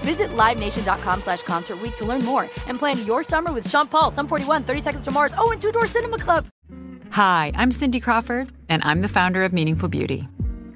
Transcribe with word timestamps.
Visit 0.00 0.28
LiveNation.com 0.30 1.20
slash 1.22 1.42
Concert 1.42 1.78
to 1.96 2.04
learn 2.04 2.24
more 2.24 2.42
and 2.66 2.78
plan 2.78 3.04
your 3.06 3.24
summer 3.24 3.52
with 3.52 3.68
Sean 3.68 3.86
Paul, 3.86 4.10
Sum 4.10 4.26
41, 4.26 4.64
30 4.64 4.80
Seconds 4.80 5.04
to 5.04 5.10
Mars, 5.10 5.34
oh, 5.36 5.50
and 5.50 5.60
Two 5.60 5.72
Door 5.72 5.86
Cinema 5.86 6.18
Club. 6.18 6.46
Hi, 7.10 7.52
I'm 7.56 7.70
Cindy 7.72 8.00
Crawford, 8.00 8.48
and 8.68 8.82
I'm 8.84 9.00
the 9.00 9.08
founder 9.08 9.42
of 9.44 9.52
Meaningful 9.52 9.88
Beauty. 9.88 10.28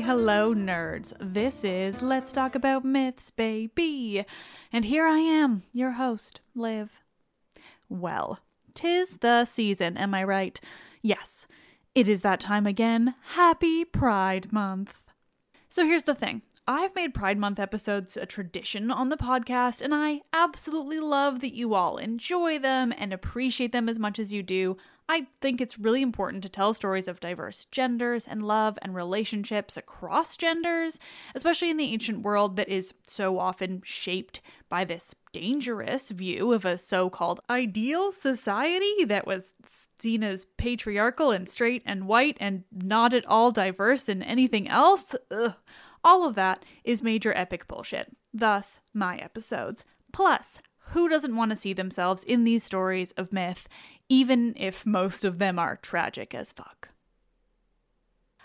hello, 0.00 0.54
nerds. 0.54 1.12
This 1.18 1.64
is 1.64 2.02
Let's 2.02 2.32
Talk 2.32 2.54
About 2.54 2.84
Myths, 2.84 3.30
baby. 3.30 4.24
And 4.72 4.84
here 4.84 5.06
I 5.06 5.18
am, 5.18 5.64
your 5.72 5.92
host, 5.92 6.40
Liv. 6.54 7.00
Well, 7.88 8.38
tis 8.74 9.18
the 9.18 9.44
season, 9.44 9.96
am 9.96 10.14
I 10.14 10.22
right? 10.22 10.60
Yes, 11.02 11.46
it 11.94 12.06
is 12.06 12.20
that 12.20 12.38
time 12.38 12.66
again. 12.66 13.14
Happy 13.32 13.84
Pride 13.84 14.52
Month. 14.52 15.02
So 15.68 15.84
here's 15.84 16.04
the 16.04 16.14
thing 16.14 16.42
I've 16.70 16.94
made 16.94 17.14
Pride 17.14 17.38
Month 17.38 17.58
episodes 17.58 18.14
a 18.14 18.26
tradition 18.26 18.90
on 18.90 19.08
the 19.08 19.16
podcast, 19.16 19.80
and 19.80 19.94
I 19.94 20.20
absolutely 20.34 21.00
love 21.00 21.40
that 21.40 21.54
you 21.54 21.72
all 21.72 21.96
enjoy 21.96 22.58
them 22.58 22.92
and 22.94 23.10
appreciate 23.10 23.72
them 23.72 23.88
as 23.88 23.98
much 23.98 24.18
as 24.18 24.34
you 24.34 24.42
do. 24.42 24.76
I 25.08 25.28
think 25.40 25.62
it's 25.62 25.78
really 25.78 26.02
important 26.02 26.42
to 26.42 26.50
tell 26.50 26.74
stories 26.74 27.08
of 27.08 27.20
diverse 27.20 27.64
genders 27.64 28.26
and 28.26 28.42
love 28.42 28.78
and 28.82 28.94
relationships 28.94 29.78
across 29.78 30.36
genders, 30.36 31.00
especially 31.34 31.70
in 31.70 31.78
the 31.78 31.90
ancient 31.90 32.20
world 32.20 32.56
that 32.56 32.68
is 32.68 32.92
so 33.06 33.38
often 33.38 33.80
shaped 33.82 34.42
by 34.68 34.84
this 34.84 35.14
dangerous 35.32 36.10
view 36.10 36.52
of 36.52 36.66
a 36.66 36.76
so 36.76 37.08
called 37.08 37.40
ideal 37.48 38.12
society 38.12 39.06
that 39.06 39.26
was 39.26 39.54
seen 39.98 40.22
as 40.22 40.44
patriarchal 40.58 41.30
and 41.30 41.48
straight 41.48 41.82
and 41.86 42.06
white 42.06 42.36
and 42.38 42.64
not 42.70 43.14
at 43.14 43.24
all 43.24 43.50
diverse 43.50 44.06
in 44.06 44.22
anything 44.22 44.68
else. 44.68 45.16
Ugh. 45.30 45.54
All 46.04 46.24
of 46.24 46.34
that 46.34 46.64
is 46.84 47.02
major 47.02 47.32
epic 47.36 47.66
bullshit. 47.68 48.16
Thus, 48.32 48.80
my 48.94 49.16
episodes. 49.18 49.84
Plus, 50.12 50.58
who 50.92 51.08
doesn't 51.08 51.36
want 51.36 51.50
to 51.50 51.56
see 51.56 51.72
themselves 51.72 52.24
in 52.24 52.44
these 52.44 52.64
stories 52.64 53.12
of 53.12 53.32
myth, 53.32 53.68
even 54.08 54.54
if 54.56 54.86
most 54.86 55.24
of 55.24 55.38
them 55.38 55.58
are 55.58 55.76
tragic 55.76 56.34
as 56.34 56.52
fuck? 56.52 56.88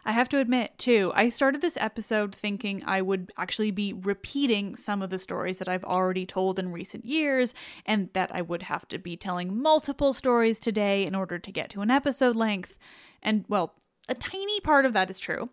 I 0.05 0.11
have 0.11 0.27
to 0.29 0.39
admit, 0.39 0.77
too, 0.77 1.13
I 1.15 1.29
started 1.29 1.61
this 1.61 1.77
episode 1.79 2.35
thinking 2.35 2.83
I 2.85 3.01
would 3.01 3.31
actually 3.37 3.71
be 3.71 3.93
repeating 3.93 4.75
some 4.75 5.01
of 5.01 5.09
the 5.09 5.17
stories 5.17 5.59
that 5.59 5.69
I've 5.69 5.85
already 5.85 6.25
told 6.25 6.59
in 6.59 6.73
recent 6.73 7.05
years, 7.05 7.53
and 7.85 8.09
that 8.11 8.29
I 8.35 8.41
would 8.41 8.63
have 8.63 8.85
to 8.89 8.97
be 8.97 9.15
telling 9.15 9.61
multiple 9.61 10.11
stories 10.11 10.59
today 10.59 11.05
in 11.05 11.15
order 11.15 11.39
to 11.39 11.51
get 11.53 11.69
to 11.69 11.81
an 11.81 11.89
episode 11.89 12.35
length. 12.35 12.75
And, 13.21 13.45
well, 13.47 13.75
a 14.09 14.13
tiny 14.13 14.59
part 14.59 14.85
of 14.85 14.91
that 14.91 15.09
is 15.09 15.19
true. 15.19 15.49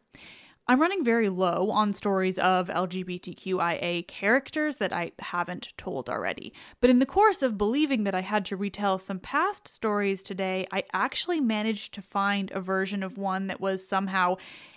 I'm 0.71 0.81
running 0.81 1.03
very 1.03 1.29
low 1.29 1.73
on 1.73 1.93
stories 1.93 2.39
of 2.39 2.69
LGBTQIA 2.69 4.07
characters 4.07 4.77
that 4.77 4.93
I 4.93 5.11
haven't 5.19 5.77
told 5.77 6.09
already. 6.09 6.53
But 6.81 6.91
in 6.91 7.01
the 7.01 7.07
course 7.07 7.43
of 7.43 7.59
believing 7.59 8.05
that 8.05 8.15
I 8.15 8.21
had 8.21 8.45
to 8.45 8.57
retell 8.57 8.97
some 8.97 9.19
past 9.19 9.67
stories 9.67 10.23
today, 10.23 10.69
I 10.71 10.85
actually 10.93 11.41
managed 11.41 11.93
to 11.95 12.01
find 12.01 12.53
a 12.53 12.61
version 12.61 13.03
of 13.03 13.19
one 13.19 13.49
that 13.49 13.61
was 13.61 13.89
somehow 13.89 14.37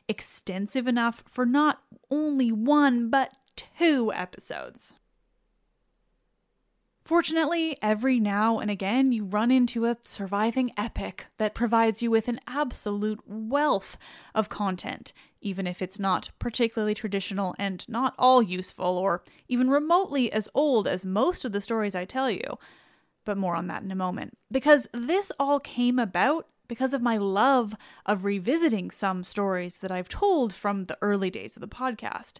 extensive 0.10 0.88
enough 0.88 1.24
for 1.28 1.46
not 1.46 1.84
only 2.10 2.52
one, 2.52 3.12
but 3.12 3.38
two 3.56 4.12
episodes. 4.16 4.96
Fortunately, 7.06 7.78
every 7.84 8.20
now 8.20 8.58
and 8.58 8.72
again, 8.72 9.12
you 9.12 9.26
run 9.26 9.52
into 9.52 9.86
a 9.86 9.98
surviving 10.04 10.72
epic 10.76 11.28
that 11.38 11.54
provides 11.54 12.02
you 12.02 12.10
with 12.10 12.30
an 12.30 12.40
absolute 12.48 13.20
wealth 13.28 13.96
of 14.34 14.50
content, 14.50 15.14
even 15.44 15.68
if 15.68 15.82
it's 15.82 16.00
not 16.00 16.30
particularly 16.40 16.94
traditional 16.94 17.56
and 17.60 17.88
not 17.88 18.16
all 18.18 18.42
useful 18.42 18.98
or 18.98 19.24
even 19.48 19.70
remotely 19.70 20.32
as 20.32 20.50
old 20.54 20.88
as 20.88 21.06
most 21.06 21.46
of 21.46 21.52
the 21.52 21.62
stories 21.62 21.94
I 21.94 22.06
tell 22.06 22.32
you. 22.32 22.58
But 23.26 23.38
more 23.38 23.56
on 23.56 23.68
that 23.68 23.84
in 23.84 23.92
a 23.92 23.96
moment. 23.96 24.38
Because 24.52 24.88
this 24.94 25.32
all 25.40 25.60
came 25.60 26.00
about 26.00 26.48
because 26.68 26.94
of 26.94 27.02
my 27.02 27.18
love 27.18 27.76
of 28.06 28.26
revisiting 28.26 28.90
some 28.90 29.24
stories 29.24 29.78
that 29.78 29.92
I've 29.92 30.10
told 30.10 30.54
from 30.54 30.86
the 30.86 30.98
early 31.02 31.30
days 31.30 31.56
of 31.56 31.62
the 31.62 31.68
podcast. 31.68 32.40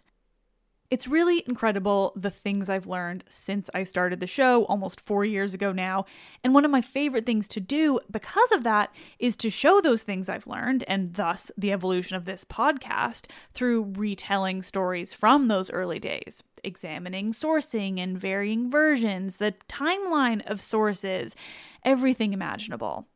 It's 0.90 1.08
really 1.08 1.42
incredible 1.46 2.12
the 2.14 2.30
things 2.30 2.68
I've 2.68 2.86
learned 2.86 3.24
since 3.28 3.70
I 3.74 3.84
started 3.84 4.20
the 4.20 4.26
show 4.26 4.64
almost 4.66 5.00
four 5.00 5.24
years 5.24 5.54
ago 5.54 5.72
now. 5.72 6.04
And 6.44 6.52
one 6.52 6.64
of 6.64 6.70
my 6.70 6.82
favorite 6.82 7.24
things 7.24 7.48
to 7.48 7.60
do 7.60 8.00
because 8.10 8.52
of 8.52 8.64
that 8.64 8.94
is 9.18 9.34
to 9.36 9.50
show 9.50 9.80
those 9.80 10.02
things 10.02 10.28
I've 10.28 10.46
learned, 10.46 10.84
and 10.86 11.14
thus 11.14 11.50
the 11.56 11.72
evolution 11.72 12.16
of 12.16 12.26
this 12.26 12.44
podcast, 12.44 13.26
through 13.54 13.94
retelling 13.96 14.62
stories 14.62 15.14
from 15.14 15.48
those 15.48 15.70
early 15.70 15.98
days, 15.98 16.42
examining 16.62 17.32
sourcing 17.32 17.98
and 17.98 18.20
varying 18.20 18.70
versions, 18.70 19.36
the 19.36 19.54
timeline 19.68 20.44
of 20.46 20.60
sources, 20.60 21.34
everything 21.82 22.34
imaginable. 22.34 23.08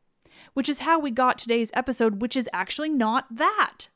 Which 0.53 0.69
is 0.69 0.79
how 0.79 0.99
we 0.99 1.11
got 1.11 1.37
today's 1.37 1.69
episode, 1.73 2.21
which 2.21 2.35
is 2.35 2.49
actually 2.51 2.89
not 2.89 3.27
that. 3.29 3.89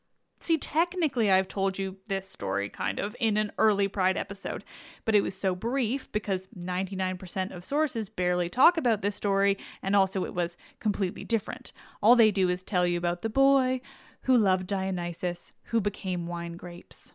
See, 0.44 0.58
technically, 0.58 1.32
I've 1.32 1.48
told 1.48 1.80
you 1.80 1.96
this 2.08 2.28
story 2.28 2.68
kind 2.68 3.00
of 3.00 3.16
in 3.18 3.38
an 3.38 3.54
early 3.58 3.88
Pride 3.88 4.18
episode, 4.18 4.66
but 5.06 5.16
it 5.16 5.22
was 5.22 5.36
so 5.36 5.56
brief 5.56 6.12
because 6.12 6.48
99% 6.48 7.56
of 7.56 7.64
sources 7.64 8.10
barely 8.10 8.50
talk 8.50 8.76
about 8.76 9.02
this 9.02 9.16
story, 9.16 9.58
and 9.82 9.96
also 9.96 10.26
it 10.26 10.34
was 10.34 10.58
completely 10.82 11.24
different. 11.24 11.72
All 12.02 12.18
they 12.18 12.30
do 12.30 12.50
is 12.50 12.62
tell 12.62 12.86
you 12.86 12.98
about 12.98 13.22
the 13.22 13.30
boy 13.30 13.80
who 14.24 14.36
loved 14.36 14.68
Dionysus, 14.68 15.54
who 15.68 15.80
became 15.80 16.28
wine 16.28 16.58
grapes. 16.58 17.14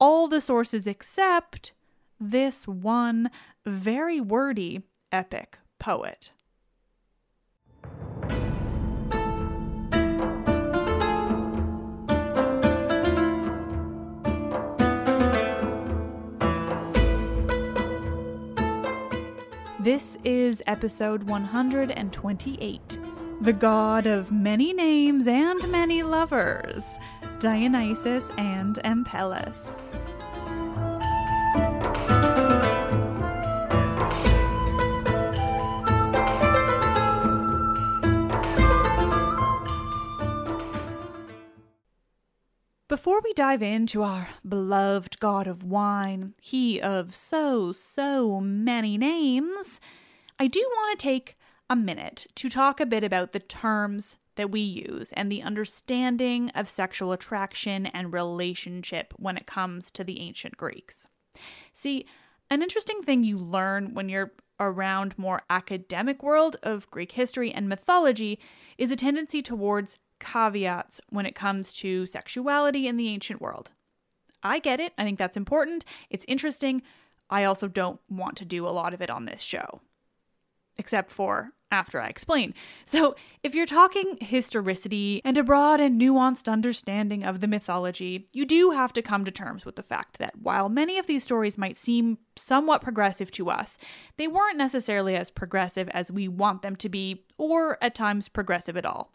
All 0.00 0.26
the 0.26 0.40
sources 0.40 0.86
except 0.86 1.72
this 2.18 2.66
one 2.66 3.30
very 3.66 4.22
wordy 4.22 4.84
epic 5.12 5.58
poet. 5.78 6.30
This 19.84 20.16
is 20.24 20.62
episode 20.66 21.24
128 21.24 22.98
The 23.42 23.52
God 23.52 24.06
of 24.06 24.32
Many 24.32 24.72
Names 24.72 25.26
and 25.26 25.70
Many 25.70 26.02
Lovers, 26.02 26.82
Dionysus 27.38 28.30
and 28.38 28.76
Ampelos. 28.76 29.83
Before 43.04 43.20
we 43.22 43.34
dive 43.34 43.60
into 43.60 44.02
our 44.02 44.30
beloved 44.48 45.18
god 45.18 45.46
of 45.46 45.62
wine, 45.62 46.32
he 46.40 46.80
of 46.80 47.14
so, 47.14 47.70
so 47.70 48.40
many 48.40 48.96
names, 48.96 49.78
I 50.38 50.46
do 50.46 50.60
want 50.60 50.98
to 50.98 51.04
take 51.04 51.36
a 51.68 51.76
minute 51.76 52.26
to 52.36 52.48
talk 52.48 52.80
a 52.80 52.86
bit 52.86 53.04
about 53.04 53.32
the 53.32 53.40
terms 53.40 54.16
that 54.36 54.50
we 54.50 54.60
use 54.60 55.12
and 55.12 55.30
the 55.30 55.42
understanding 55.42 56.48
of 56.54 56.66
sexual 56.66 57.12
attraction 57.12 57.84
and 57.84 58.10
relationship 58.10 59.12
when 59.18 59.36
it 59.36 59.46
comes 59.46 59.90
to 59.90 60.02
the 60.02 60.20
ancient 60.20 60.56
Greeks. 60.56 61.06
See, 61.74 62.06
an 62.48 62.62
interesting 62.62 63.02
thing 63.02 63.22
you 63.22 63.36
learn 63.36 63.92
when 63.92 64.08
you're 64.08 64.32
around 64.58 65.18
more 65.18 65.42
academic 65.50 66.22
world 66.22 66.56
of 66.62 66.90
Greek 66.90 67.12
history 67.12 67.52
and 67.52 67.68
mythology 67.68 68.38
is 68.78 68.90
a 68.90 68.96
tendency 68.96 69.42
towards 69.42 69.98
caveats 70.24 71.00
when 71.10 71.26
it 71.26 71.34
comes 71.34 71.72
to 71.74 72.06
sexuality 72.06 72.88
in 72.88 72.96
the 72.96 73.08
ancient 73.08 73.40
world. 73.40 73.70
I 74.42 74.58
get 74.58 74.80
it. 74.80 74.92
I 74.98 75.04
think 75.04 75.18
that's 75.18 75.36
important. 75.36 75.84
It's 76.10 76.24
interesting. 76.26 76.82
I 77.30 77.44
also 77.44 77.68
don't 77.68 78.00
want 78.08 78.36
to 78.38 78.44
do 78.44 78.66
a 78.66 78.70
lot 78.70 78.94
of 78.94 79.00
it 79.00 79.10
on 79.10 79.24
this 79.24 79.42
show, 79.42 79.80
except 80.76 81.10
for 81.10 81.52
after 81.70 82.00
I 82.00 82.06
explain. 82.06 82.54
So, 82.84 83.16
if 83.42 83.54
you're 83.54 83.66
talking 83.66 84.16
historicity 84.20 85.20
and 85.24 85.36
a 85.36 85.42
broad 85.42 85.80
and 85.80 86.00
nuanced 86.00 86.50
understanding 86.50 87.24
of 87.24 87.40
the 87.40 87.48
mythology, 87.48 88.28
you 88.32 88.46
do 88.46 88.70
have 88.70 88.92
to 88.92 89.02
come 89.02 89.24
to 89.24 89.30
terms 89.30 89.64
with 89.64 89.76
the 89.76 89.82
fact 89.82 90.18
that 90.18 90.38
while 90.38 90.68
many 90.68 90.98
of 90.98 91.06
these 91.06 91.24
stories 91.24 91.58
might 91.58 91.76
seem 91.76 92.18
somewhat 92.36 92.82
progressive 92.82 93.30
to 93.32 93.50
us, 93.50 93.76
they 94.18 94.28
weren't 94.28 94.58
necessarily 94.58 95.16
as 95.16 95.30
progressive 95.30 95.88
as 95.88 96.12
we 96.12 96.28
want 96.28 96.62
them 96.62 96.76
to 96.76 96.88
be, 96.88 97.24
or 97.38 97.76
at 97.82 97.94
times 97.94 98.28
progressive 98.28 98.76
at 98.76 98.86
all. 98.86 99.13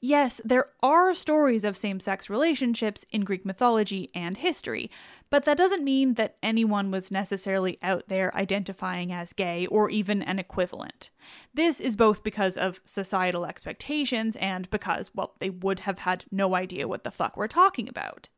Yes, 0.00 0.40
there 0.44 0.66
are 0.80 1.12
stories 1.12 1.64
of 1.64 1.76
same 1.76 1.98
sex 1.98 2.30
relationships 2.30 3.04
in 3.10 3.22
Greek 3.22 3.44
mythology 3.44 4.08
and 4.14 4.36
history, 4.36 4.92
but 5.28 5.44
that 5.44 5.58
doesn't 5.58 5.82
mean 5.82 6.14
that 6.14 6.36
anyone 6.40 6.92
was 6.92 7.10
necessarily 7.10 7.78
out 7.82 8.04
there 8.06 8.32
identifying 8.36 9.12
as 9.12 9.32
gay 9.32 9.66
or 9.66 9.90
even 9.90 10.22
an 10.22 10.38
equivalent. 10.38 11.10
This 11.52 11.80
is 11.80 11.96
both 11.96 12.22
because 12.22 12.56
of 12.56 12.80
societal 12.84 13.44
expectations 13.44 14.36
and 14.36 14.70
because, 14.70 15.10
well, 15.16 15.34
they 15.40 15.50
would 15.50 15.80
have 15.80 15.98
had 16.00 16.24
no 16.30 16.54
idea 16.54 16.86
what 16.86 17.02
the 17.02 17.10
fuck 17.10 17.36
we're 17.36 17.48
talking 17.48 17.88
about. 17.88 18.28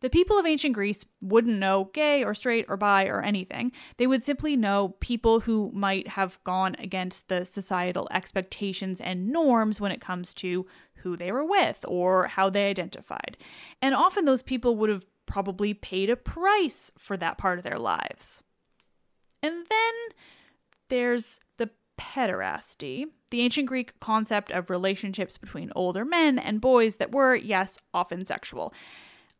The 0.00 0.10
people 0.10 0.38
of 0.38 0.46
ancient 0.46 0.74
Greece 0.74 1.04
wouldn't 1.20 1.58
know 1.58 1.90
gay 1.92 2.22
or 2.22 2.34
straight 2.34 2.66
or 2.68 2.76
bi 2.76 3.06
or 3.06 3.20
anything. 3.20 3.72
They 3.96 4.06
would 4.06 4.24
simply 4.24 4.56
know 4.56 4.94
people 5.00 5.40
who 5.40 5.72
might 5.74 6.08
have 6.08 6.42
gone 6.44 6.76
against 6.78 7.28
the 7.28 7.44
societal 7.44 8.08
expectations 8.12 9.00
and 9.00 9.28
norms 9.32 9.80
when 9.80 9.90
it 9.90 10.00
comes 10.00 10.32
to 10.34 10.66
who 11.02 11.16
they 11.16 11.32
were 11.32 11.44
with 11.44 11.84
or 11.88 12.28
how 12.28 12.50
they 12.50 12.70
identified. 12.70 13.36
And 13.82 13.94
often 13.94 14.24
those 14.24 14.42
people 14.42 14.76
would 14.76 14.90
have 14.90 15.06
probably 15.26 15.74
paid 15.74 16.10
a 16.10 16.16
price 16.16 16.90
for 16.96 17.16
that 17.16 17.38
part 17.38 17.58
of 17.58 17.64
their 17.64 17.78
lives. 17.78 18.42
And 19.42 19.66
then 19.68 19.94
there's 20.88 21.38
the 21.58 21.70
pederasty, 21.98 23.06
the 23.30 23.40
ancient 23.40 23.66
Greek 23.66 23.98
concept 24.00 24.50
of 24.50 24.70
relationships 24.70 25.36
between 25.36 25.72
older 25.74 26.04
men 26.04 26.38
and 26.38 26.60
boys 26.60 26.96
that 26.96 27.12
were, 27.12 27.34
yes, 27.34 27.78
often 27.92 28.24
sexual. 28.24 28.72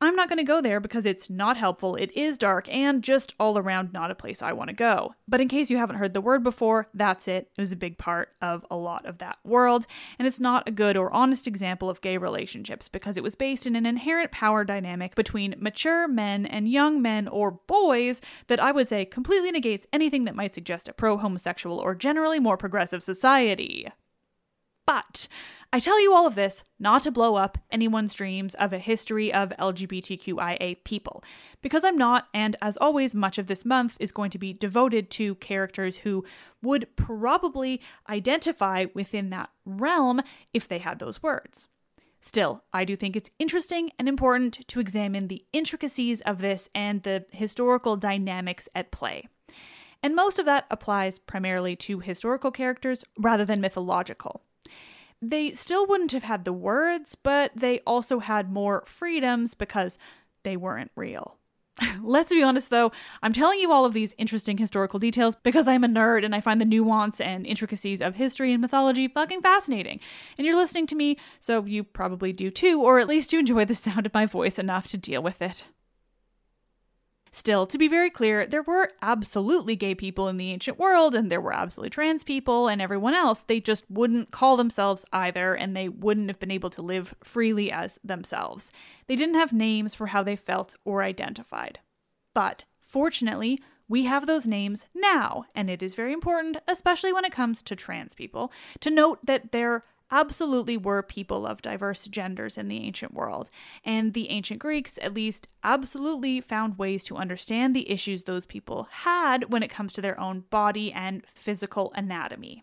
I'm 0.01 0.15
not 0.15 0.29
going 0.29 0.39
to 0.39 0.45
go 0.45 0.61
there 0.61 0.79
because 0.79 1.05
it's 1.05 1.29
not 1.29 1.57
helpful, 1.57 1.97
it 1.97 2.17
is 2.17 2.39
dark, 2.39 2.73
and 2.73 3.03
just 3.03 3.35
all 3.41 3.59
around 3.59 3.93
not 3.93 4.13
a 4.13 4.15
place 4.15 4.41
I 4.41 4.53
want 4.53 4.69
to 4.69 4.75
go. 4.75 5.15
But 5.27 5.41
in 5.41 5.49
case 5.49 5.71
you 5.71 5.77
haven't 5.77 5.97
heard 5.97 6.15
the 6.15 6.21
word 6.21 6.45
before, 6.45 6.89
that's 6.95 7.27
it. 7.27 7.51
It 7.57 7.61
was 7.61 7.73
a 7.73 7.77
big 7.77 7.99
part 7.99 8.29
of 8.41 8.65
a 8.71 8.77
lot 8.77 9.07
of 9.07 9.19
that 9.19 9.39
world, 9.45 9.89
and 10.17 10.29
it's 10.29 10.39
not 10.39 10.69
a 10.69 10.73
good 10.73 10.97
or 10.97 11.13
honest 11.13 11.49
example 11.49 11.91
of 11.91 12.01
gay 12.01 12.17
relationships 12.17 12.89
because 12.89 13.17
it 13.17 13.25
was 13.25 13.35
based 13.35 13.67
in 13.67 13.75
an 13.75 13.87
inherent 13.87 14.31
power 14.31 14.63
dynamic 14.63 15.17
between 15.17 15.57
mature 15.59 16.07
men 16.07 16.47
and 16.47 16.71
young 16.71 17.03
men 17.03 17.27
or 17.27 17.51
boys 17.51 18.21
that 18.47 18.61
I 18.61 18.71
would 18.71 18.87
say 18.87 19.05
completely 19.05 19.51
negates 19.51 19.89
anything 19.93 20.27
that 20.27 20.37
might 20.37 20.55
suggest 20.55 20.87
a 20.87 20.93
pro 20.93 21.17
homosexual 21.17 21.77
or 21.77 21.97
generally 21.97 22.39
more 22.39 22.57
progressive 22.57 23.03
society. 23.03 23.89
But 24.89 25.29
I 25.71 25.81
tell 25.81 26.01
you 26.01 26.15
all 26.15 26.27
of 26.27 26.35
this 26.35 26.65
not 26.79 27.03
to 27.03 27.11
blow 27.11 27.35
up 27.35 27.59
anyone's 27.71 28.15
dreams 28.15 28.55
of 28.55 28.73
a 28.73 28.79
history 28.79 29.31
of 29.31 29.53
LGBTQIA 29.59 30.83
people, 30.83 31.23
because 31.61 31.85
I'm 31.85 31.99
not, 31.99 32.29
and 32.33 32.57
as 32.63 32.79
always, 32.79 33.15
much 33.15 33.37
of 33.37 33.49
this 33.49 33.67
month 33.67 33.99
is 34.01 34.13
going 34.13 34.31
to 34.31 34.39
be 34.39 34.55
devoted 34.55 35.11
to 35.11 35.35
characters 35.35 35.99
who 35.99 36.25
would 36.63 36.97
probably 36.97 37.83
identify 38.09 38.87
within 38.95 39.29
that 39.29 39.51
realm 39.67 40.23
if 40.55 40.67
they 40.67 40.79
had 40.79 41.01
those 41.01 41.23
words. 41.23 41.69
Still, 42.23 42.65
I 42.73 42.87
do 42.87 42.97
think 42.97 43.15
it's 43.15 43.31
interesting 43.39 43.91
and 43.99 44.09
important 44.09 44.67
to 44.69 44.81
examine 44.81 45.29
the 45.29 45.45
intricacies 45.53 46.23
of 46.23 46.39
this 46.39 46.71
and 46.75 47.03
the 47.03 47.27
historical 47.31 47.97
dynamics 47.97 48.71
at 48.75 48.91
play. 48.91 49.29
And 50.03 50.17
most 50.17 50.39
of 50.39 50.47
that 50.47 50.65
applies 50.71 51.19
primarily 51.19 51.77
to 51.77 51.99
historical 51.99 52.51
characters 52.51 53.05
rather 53.19 53.45
than 53.45 53.61
mythological. 53.61 54.45
They 55.21 55.53
still 55.53 55.87
wouldn't 55.87 56.13
have 56.13 56.23
had 56.23 56.45
the 56.45 56.53
words, 56.53 57.15
but 57.15 57.53
they 57.55 57.81
also 57.81 58.21
had 58.21 58.53
more 58.53 58.85
freedoms 58.87 59.55
because 59.55 59.99
they 60.45 60.57
weren't 60.57 60.93
real. 60.95 61.39
Let's 62.03 62.33
be 62.33 62.43
honest 62.43 62.71
though, 62.71 62.93
I'm 63.23 63.33
telling 63.33 63.61
you 63.61 63.73
all 63.73 63.85
of 63.85 63.95
these 63.95 64.15
interesting 64.19 64.59
historical 64.59 64.99
details 64.99 65.37
because 65.37 65.69
I'm 65.69 65.85
a 65.85 65.89
nerd 65.89 66.25
and 66.25 66.35
I 66.35 66.41
find 66.41 66.61
the 66.61 66.65
nuance 66.65 67.21
and 67.21 67.47
intricacies 67.47 68.01
of 68.01 68.17
history 68.17 68.53
and 68.53 68.61
mythology 68.61 69.09
fucking 69.09 69.43
fascinating. 69.43 70.01
And 70.37 70.47
you're 70.47 70.57
listening 70.57 70.87
to 70.89 70.97
me, 70.97 71.17
so 71.41 71.65
you 71.65 71.85
probably 71.85 72.33
do 72.33 72.51
too, 72.51 72.81
or 72.83 72.99
at 72.99 73.09
least 73.09 73.33
you 73.33 73.39
enjoy 73.39 73.65
the 73.65 73.75
sound 73.77 74.07
of 74.07 74.15
my 74.15 74.27
voice 74.27 74.59
enough 74.59 74.89
to 74.89 74.99
deal 74.99 75.23
with 75.23 75.41
it. 75.43 75.65
Still, 77.39 77.67
to 77.69 77.79
be 77.79 77.87
very 77.87 78.11
clear, 78.11 78.47
there 78.47 78.65
were 78.65 78.91
absolutely 79.01 79.77
gay 79.77 79.95
people 79.95 80.27
in 80.27 80.39
the 80.39 80.51
ancient 80.51 80.77
world, 80.77 81.15
and 81.15 81.31
there 81.31 81.41
were 81.41 81.55
absolutely 81.55 81.91
trans 81.91 82.25
people 82.25 82.67
and 82.67 82.83
everyone 82.83 83.15
else. 83.15 83.45
They 83.47 83.61
just 83.61 83.89
wouldn't 83.89 84.33
call 84.33 84.57
themselves 84.57 85.05
either, 85.13 85.55
and 85.55 85.77
they 85.77 85.89
wouldn't 85.89 86.31
have 86.31 86.41
been 86.41 86.51
able 86.51 86.71
to 86.71 86.83
live 86.83 87.15
freely 87.23 87.71
as 87.71 88.01
themselves. 88.03 88.73
They 89.07 89.15
didn't 89.15 89.37
have 89.37 89.53
names 89.53 89.95
for 89.95 90.09
how 90.09 90.25
they 90.25 90.35
felt 90.35 90.75
or 90.85 91.05
identified. 91.05 91.79
But 92.35 92.65
fortunately, 92.81 93.61
we 93.87 94.07
have 94.07 94.27
those 94.27 94.49
names 94.49 94.87
now, 94.93 95.45
and 95.55 95.71
it 95.71 95.81
is 95.81 95.95
very 95.95 96.13
important, 96.13 96.57
especially 96.67 97.13
when 97.13 97.25
it 97.25 97.31
comes 97.31 97.63
to 97.63 97.77
trans 97.77 98.17
people, 98.17 98.51
to 98.81 98.91
note 98.91 99.25
that 99.25 99.53
they're 99.53 99.85
absolutely 100.11 100.77
were 100.77 101.03
people 101.03 101.47
of 101.47 101.63
diverse 101.63 102.05
genders 102.09 102.57
in 102.59 102.69
the 102.69 102.79
ancient 102.79 103.15
world, 103.15 103.49
and 103.85 104.15
the 104.15 104.31
ancient 104.31 104.61
Greeks, 104.61 104.99
at 105.03 105.15
least, 105.15 105.49
absolutely 105.63 106.41
found 106.41 106.79
ways 106.79 107.05
to 107.05 107.17
understand 107.17 107.75
the 107.75 107.91
issues 107.91 108.23
those 108.23 108.47
people 108.47 108.89
had 108.91 109.51
when 109.53 109.63
it 109.63 109.71
comes 109.71 109.93
to 109.93 110.01
their 110.01 110.19
own 110.19 110.45
body 110.51 110.93
and 110.93 111.27
physical 111.27 111.93
anatomy. 111.95 112.63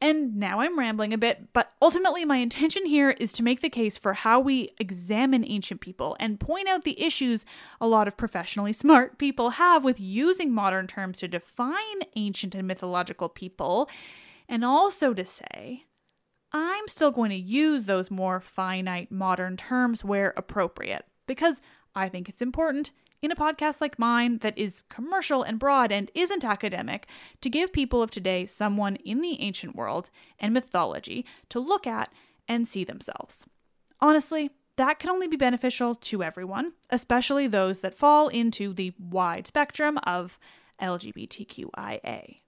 And 0.00 0.34
now 0.36 0.58
I'm 0.58 0.76
rambling 0.76 1.12
a 1.12 1.18
bit, 1.18 1.52
but 1.52 1.70
ultimately, 1.80 2.24
my 2.24 2.38
intention 2.38 2.86
here 2.86 3.10
is 3.10 3.32
to 3.34 3.44
make 3.44 3.60
the 3.60 3.70
case 3.70 3.96
for 3.96 4.14
how 4.14 4.40
we 4.40 4.70
examine 4.80 5.44
ancient 5.46 5.80
people 5.80 6.16
and 6.18 6.40
point 6.40 6.66
out 6.66 6.82
the 6.82 7.00
issues 7.00 7.44
a 7.80 7.86
lot 7.86 8.08
of 8.08 8.16
professionally 8.16 8.72
smart 8.72 9.16
people 9.16 9.50
have 9.50 9.84
with 9.84 10.00
using 10.00 10.52
modern 10.52 10.88
terms 10.88 11.20
to 11.20 11.28
define 11.28 12.00
ancient 12.16 12.52
and 12.56 12.66
mythological 12.66 13.28
people, 13.28 13.88
and 14.48 14.64
also 14.64 15.14
to 15.14 15.24
say 15.24 15.84
I'm 16.52 16.86
still 16.86 17.10
going 17.10 17.30
to 17.30 17.36
use 17.36 17.84
those 17.84 18.10
more 18.10 18.40
finite 18.40 19.10
modern 19.10 19.56
terms 19.56 20.04
where 20.04 20.34
appropriate 20.36 21.06
because 21.26 21.60
I 21.94 22.08
think 22.08 22.28
it's 22.28 22.42
important 22.42 22.90
in 23.22 23.30
a 23.30 23.36
podcast 23.36 23.80
like 23.80 23.98
mine 23.98 24.38
that 24.38 24.58
is 24.58 24.82
commercial 24.88 25.42
and 25.42 25.58
broad 25.58 25.92
and 25.92 26.10
isn't 26.14 26.44
academic 26.44 27.06
to 27.40 27.48
give 27.48 27.72
people 27.72 28.02
of 28.02 28.10
today 28.10 28.44
someone 28.44 28.96
in 28.96 29.22
the 29.22 29.40
ancient 29.40 29.76
world 29.76 30.10
and 30.38 30.52
mythology 30.52 31.24
to 31.48 31.60
look 31.60 31.86
at 31.86 32.12
and 32.48 32.68
see 32.68 32.84
themselves. 32.84 33.46
Honestly, 34.00 34.50
that 34.76 34.98
can 34.98 35.10
only 35.10 35.28
be 35.28 35.36
beneficial 35.36 35.94
to 35.94 36.22
everyone, 36.22 36.72
especially 36.90 37.46
those 37.46 37.78
that 37.80 37.96
fall 37.96 38.28
into 38.28 38.74
the 38.74 38.92
wide 38.98 39.46
spectrum 39.46 39.98
of 39.98 40.38
LGBTQIA. 40.80 42.38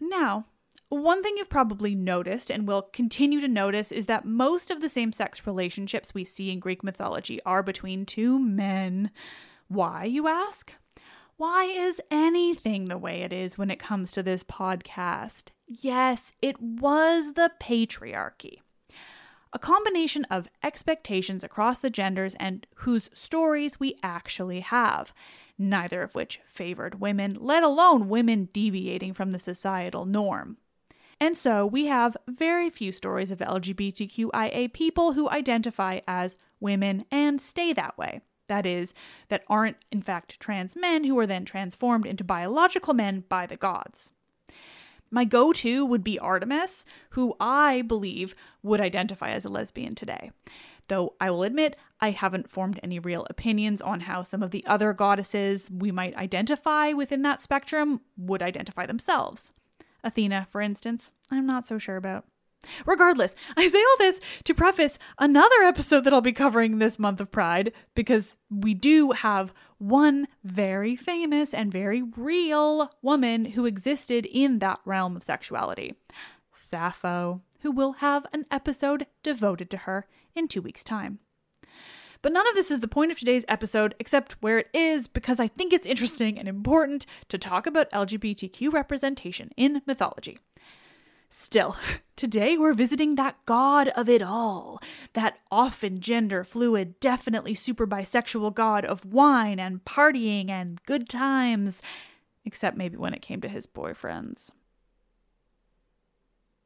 Now, 0.00 0.46
one 0.88 1.22
thing 1.22 1.34
you've 1.36 1.50
probably 1.50 1.94
noticed 1.94 2.50
and 2.50 2.68
will 2.68 2.82
continue 2.82 3.40
to 3.40 3.48
notice 3.48 3.90
is 3.90 4.06
that 4.06 4.24
most 4.24 4.70
of 4.70 4.80
the 4.80 4.88
same 4.88 5.12
sex 5.12 5.46
relationships 5.46 6.14
we 6.14 6.24
see 6.24 6.50
in 6.50 6.60
Greek 6.60 6.84
mythology 6.84 7.40
are 7.44 7.62
between 7.62 8.06
two 8.06 8.38
men. 8.38 9.10
Why, 9.68 10.04
you 10.04 10.28
ask? 10.28 10.72
Why 11.36 11.64
is 11.64 12.00
anything 12.10 12.84
the 12.84 12.98
way 12.98 13.22
it 13.22 13.32
is 13.32 13.58
when 13.58 13.70
it 13.70 13.80
comes 13.80 14.12
to 14.12 14.22
this 14.22 14.44
podcast? 14.44 15.48
Yes, 15.66 16.32
it 16.40 16.60
was 16.60 17.32
the 17.32 17.50
patriarchy. 17.60 18.60
A 19.52 19.58
combination 19.58 20.24
of 20.26 20.48
expectations 20.62 21.42
across 21.44 21.78
the 21.78 21.90
genders 21.90 22.34
and 22.40 22.66
whose 22.76 23.10
stories 23.14 23.78
we 23.78 23.96
actually 24.02 24.60
have, 24.60 25.12
neither 25.56 26.02
of 26.02 26.14
which 26.14 26.40
favored 26.44 27.00
women, 27.00 27.36
let 27.40 27.62
alone 27.62 28.08
women 28.08 28.48
deviating 28.52 29.12
from 29.12 29.30
the 29.30 29.38
societal 29.38 30.04
norm. 30.04 30.56
And 31.20 31.36
so 31.36 31.66
we 31.66 31.86
have 31.86 32.16
very 32.28 32.70
few 32.70 32.92
stories 32.92 33.30
of 33.30 33.38
LGBTQIA 33.38 34.72
people 34.72 35.12
who 35.12 35.28
identify 35.30 36.00
as 36.06 36.36
women 36.60 37.04
and 37.10 37.40
stay 37.40 37.72
that 37.72 37.96
way. 37.96 38.20
That 38.48 38.66
is, 38.66 38.92
that 39.28 39.44
aren't 39.48 39.78
in 39.90 40.02
fact 40.02 40.38
trans 40.38 40.76
men 40.76 41.04
who 41.04 41.18
are 41.18 41.26
then 41.26 41.44
transformed 41.44 42.06
into 42.06 42.24
biological 42.24 42.94
men 42.94 43.24
by 43.28 43.46
the 43.46 43.56
gods. 43.56 44.12
My 45.10 45.24
go 45.24 45.52
to 45.52 45.86
would 45.86 46.02
be 46.02 46.18
Artemis, 46.18 46.84
who 47.10 47.36
I 47.38 47.82
believe 47.82 48.34
would 48.62 48.80
identify 48.80 49.30
as 49.30 49.44
a 49.44 49.48
lesbian 49.48 49.94
today. 49.94 50.32
Though 50.88 51.14
I 51.20 51.30
will 51.30 51.44
admit, 51.44 51.76
I 52.00 52.10
haven't 52.10 52.50
formed 52.50 52.80
any 52.82 52.98
real 52.98 53.26
opinions 53.30 53.80
on 53.80 54.00
how 54.00 54.22
some 54.22 54.42
of 54.42 54.50
the 54.50 54.66
other 54.66 54.92
goddesses 54.92 55.70
we 55.70 55.90
might 55.90 56.16
identify 56.16 56.92
within 56.92 57.22
that 57.22 57.40
spectrum 57.40 58.00
would 58.16 58.42
identify 58.42 58.86
themselves. 58.86 59.52
Athena, 60.04 60.46
for 60.50 60.60
instance, 60.60 61.10
I'm 61.30 61.46
not 61.46 61.66
so 61.66 61.78
sure 61.78 61.96
about. 61.96 62.24
Regardless, 62.86 63.34
I 63.56 63.68
say 63.68 63.78
all 63.78 63.96
this 63.98 64.20
to 64.44 64.54
preface 64.54 64.98
another 65.18 65.62
episode 65.62 66.04
that 66.04 66.12
I'll 66.12 66.20
be 66.20 66.32
covering 66.32 66.78
this 66.78 66.98
month 66.98 67.20
of 67.20 67.30
Pride 67.30 67.72
because 67.94 68.36
we 68.50 68.74
do 68.74 69.12
have 69.12 69.52
one 69.78 70.28
very 70.44 70.94
famous 70.96 71.52
and 71.52 71.72
very 71.72 72.02
real 72.02 72.90
woman 73.02 73.46
who 73.46 73.66
existed 73.66 74.26
in 74.26 74.60
that 74.60 74.80
realm 74.84 75.16
of 75.16 75.22
sexuality 75.22 75.94
Sappho, 76.52 77.42
who 77.60 77.72
will 77.72 77.94
have 77.94 78.26
an 78.32 78.46
episode 78.50 79.06
devoted 79.24 79.70
to 79.70 79.78
her 79.78 80.06
in 80.36 80.46
two 80.46 80.62
weeks' 80.62 80.84
time. 80.84 81.18
But 82.24 82.32
none 82.32 82.48
of 82.48 82.54
this 82.54 82.70
is 82.70 82.80
the 82.80 82.88
point 82.88 83.12
of 83.12 83.18
today's 83.18 83.44
episode, 83.48 83.94
except 83.98 84.40
where 84.40 84.58
it 84.60 84.70
is, 84.72 85.06
because 85.06 85.38
I 85.38 85.46
think 85.46 85.74
it's 85.74 85.86
interesting 85.86 86.38
and 86.38 86.48
important 86.48 87.04
to 87.28 87.36
talk 87.36 87.66
about 87.66 87.90
LGBTQ 87.90 88.72
representation 88.72 89.50
in 89.58 89.82
mythology. 89.84 90.38
Still, 91.28 91.76
today 92.16 92.56
we're 92.56 92.72
visiting 92.72 93.16
that 93.16 93.36
god 93.44 93.88
of 93.88 94.08
it 94.08 94.22
all, 94.22 94.80
that 95.12 95.36
often 95.52 96.00
gender 96.00 96.44
fluid, 96.44 96.98
definitely 96.98 97.54
super 97.54 97.86
bisexual 97.86 98.54
god 98.54 98.86
of 98.86 99.04
wine 99.04 99.60
and 99.60 99.84
partying 99.84 100.48
and 100.48 100.82
good 100.86 101.10
times, 101.10 101.82
except 102.46 102.74
maybe 102.74 102.96
when 102.96 103.12
it 103.12 103.20
came 103.20 103.42
to 103.42 103.48
his 103.48 103.66
boyfriends. 103.66 104.50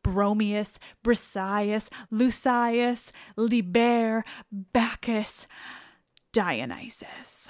Bromius, 0.02 0.78
Briseis, 1.04 1.88
Lucius, 2.10 3.12
Liber, 3.36 4.24
Bacchus, 4.50 5.46
Dionysus. 6.32 7.48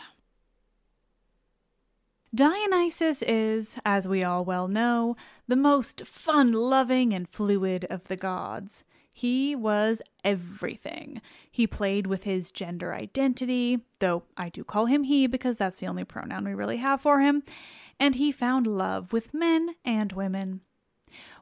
Dionysus 2.34 3.22
is, 3.22 3.76
as 3.86 4.06
we 4.06 4.22
all 4.22 4.44
well 4.44 4.68
know, 4.68 5.16
the 5.46 5.56
most 5.56 6.06
fun 6.06 6.52
loving 6.52 7.14
and 7.14 7.28
fluid 7.28 7.86
of 7.88 8.04
the 8.04 8.16
gods. 8.16 8.84
He 9.10 9.56
was 9.56 10.02
everything. 10.22 11.20
He 11.50 11.66
played 11.66 12.06
with 12.06 12.22
his 12.22 12.52
gender 12.52 12.94
identity, 12.94 13.80
though 13.98 14.24
I 14.36 14.48
do 14.48 14.62
call 14.62 14.86
him 14.86 15.04
he 15.04 15.26
because 15.26 15.56
that's 15.56 15.80
the 15.80 15.88
only 15.88 16.04
pronoun 16.04 16.44
we 16.44 16.54
really 16.54 16.76
have 16.76 17.00
for 17.00 17.20
him, 17.20 17.42
and 17.98 18.14
he 18.14 18.30
found 18.30 18.66
love 18.66 19.12
with 19.12 19.34
men 19.34 19.70
and 19.84 20.12
women. 20.12 20.60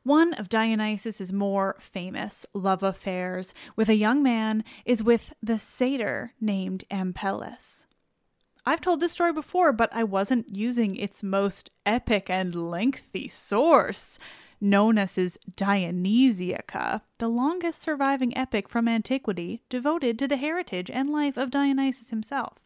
One 0.07 0.35
of 0.35 0.49
Dionysus's 0.49 1.33
more 1.33 1.75
famous 1.81 2.47
love 2.55 2.85
affairs 2.85 3.53
with 3.75 3.89
a 3.89 3.97
young 3.97 4.23
man 4.23 4.63
is 4.85 5.03
with 5.03 5.33
the 5.43 5.59
satyr 5.59 6.33
named 6.41 6.85
Ampelus. 6.93 7.87
I've 8.65 8.81
told 8.81 9.01
this 9.01 9.11
story 9.11 9.33
before, 9.33 9.73
but 9.73 9.91
I 9.93 10.05
wasn't 10.05 10.55
using 10.55 10.95
its 10.95 11.25
most 11.25 11.73
epic 11.85 12.31
and 12.31 12.55
lengthy 12.55 13.27
source, 13.27 14.17
Nonnus's 14.61 15.39
Dionysiaca, 15.57 17.03
the 17.19 17.27
longest 17.27 17.83
surviving 17.83 18.37
epic 18.39 18.69
from 18.69 18.87
antiquity 18.87 19.63
devoted 19.69 20.21
to 20.21 20.29
the 20.29 20.37
heritage 20.37 20.89
and 20.89 21.11
life 21.11 21.37
of 21.37 21.51
Dionysus 21.51 22.11
himself. 22.11 22.59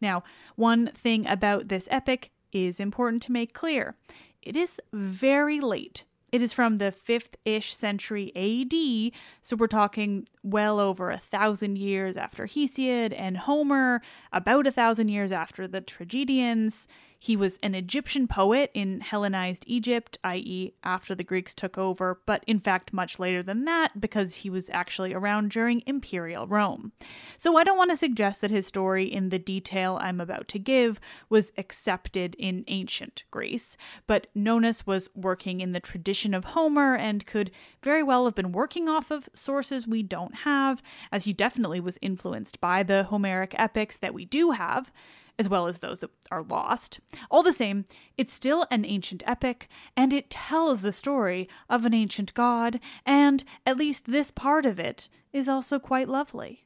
Now, 0.00 0.22
one 0.54 0.92
thing 0.94 1.26
about 1.26 1.66
this 1.66 1.88
epic 1.90 2.30
is 2.52 2.78
important 2.78 3.20
to 3.24 3.32
make 3.32 3.52
clear. 3.52 3.96
It 4.40 4.54
is 4.54 4.80
very 4.92 5.58
late 5.58 6.04
it 6.30 6.42
is 6.42 6.52
from 6.52 6.78
the 6.78 6.92
5th 6.92 7.34
ish 7.44 7.74
century 7.74 8.32
AD, 8.36 9.12
so 9.42 9.56
we're 9.56 9.66
talking 9.66 10.26
well 10.42 10.78
over 10.78 11.10
a 11.10 11.18
thousand 11.18 11.78
years 11.78 12.16
after 12.16 12.46
Hesiod 12.46 13.14
and 13.16 13.38
Homer, 13.38 14.02
about 14.32 14.66
a 14.66 14.72
thousand 14.72 15.08
years 15.08 15.32
after 15.32 15.66
the 15.66 15.80
tragedians. 15.80 16.86
He 17.20 17.36
was 17.36 17.58
an 17.62 17.74
Egyptian 17.74 18.28
poet 18.28 18.70
in 18.74 19.00
Hellenized 19.00 19.64
Egypt, 19.66 20.18
i.e., 20.22 20.72
after 20.84 21.14
the 21.14 21.24
Greeks 21.24 21.52
took 21.52 21.76
over, 21.76 22.20
but 22.26 22.44
in 22.46 22.60
fact 22.60 22.92
much 22.92 23.18
later 23.18 23.42
than 23.42 23.64
that 23.64 24.00
because 24.00 24.36
he 24.36 24.50
was 24.50 24.70
actually 24.70 25.12
around 25.12 25.50
during 25.50 25.82
imperial 25.84 26.46
Rome. 26.46 26.92
So 27.36 27.56
I 27.56 27.64
don't 27.64 27.76
want 27.76 27.90
to 27.90 27.96
suggest 27.96 28.40
that 28.40 28.52
his 28.52 28.68
story, 28.68 29.04
in 29.04 29.30
the 29.30 29.38
detail 29.38 29.98
I'm 30.00 30.20
about 30.20 30.46
to 30.48 30.60
give, 30.60 31.00
was 31.28 31.52
accepted 31.58 32.36
in 32.38 32.64
ancient 32.68 33.24
Greece, 33.32 33.76
but 34.06 34.28
Nonnus 34.34 34.86
was 34.86 35.08
working 35.14 35.60
in 35.60 35.72
the 35.72 35.80
tradition 35.80 36.34
of 36.34 36.44
Homer 36.44 36.94
and 36.94 37.26
could 37.26 37.50
very 37.82 38.02
well 38.02 38.26
have 38.26 38.36
been 38.36 38.52
working 38.52 38.88
off 38.88 39.10
of 39.10 39.28
sources 39.34 39.88
we 39.88 40.04
don't 40.04 40.36
have, 40.36 40.82
as 41.10 41.24
he 41.24 41.32
definitely 41.32 41.80
was 41.80 41.98
influenced 42.00 42.60
by 42.60 42.84
the 42.84 43.04
Homeric 43.04 43.54
epics 43.58 43.96
that 43.96 44.14
we 44.14 44.24
do 44.24 44.52
have 44.52 44.92
as 45.38 45.48
well 45.48 45.66
as 45.66 45.78
those 45.78 46.00
that 46.00 46.10
are 46.30 46.42
lost. 46.42 47.00
All 47.30 47.42
the 47.42 47.52
same, 47.52 47.84
it's 48.16 48.32
still 48.32 48.66
an 48.70 48.84
ancient 48.84 49.22
epic, 49.26 49.68
and 49.96 50.12
it 50.12 50.30
tells 50.30 50.82
the 50.82 50.92
story 50.92 51.48
of 51.68 51.84
an 51.84 51.94
ancient 51.94 52.34
god, 52.34 52.80
and 53.06 53.44
at 53.64 53.76
least 53.76 54.06
this 54.06 54.30
part 54.30 54.66
of 54.66 54.78
it 54.78 55.08
is 55.32 55.48
also 55.48 55.78
quite 55.78 56.08
lovely. 56.08 56.64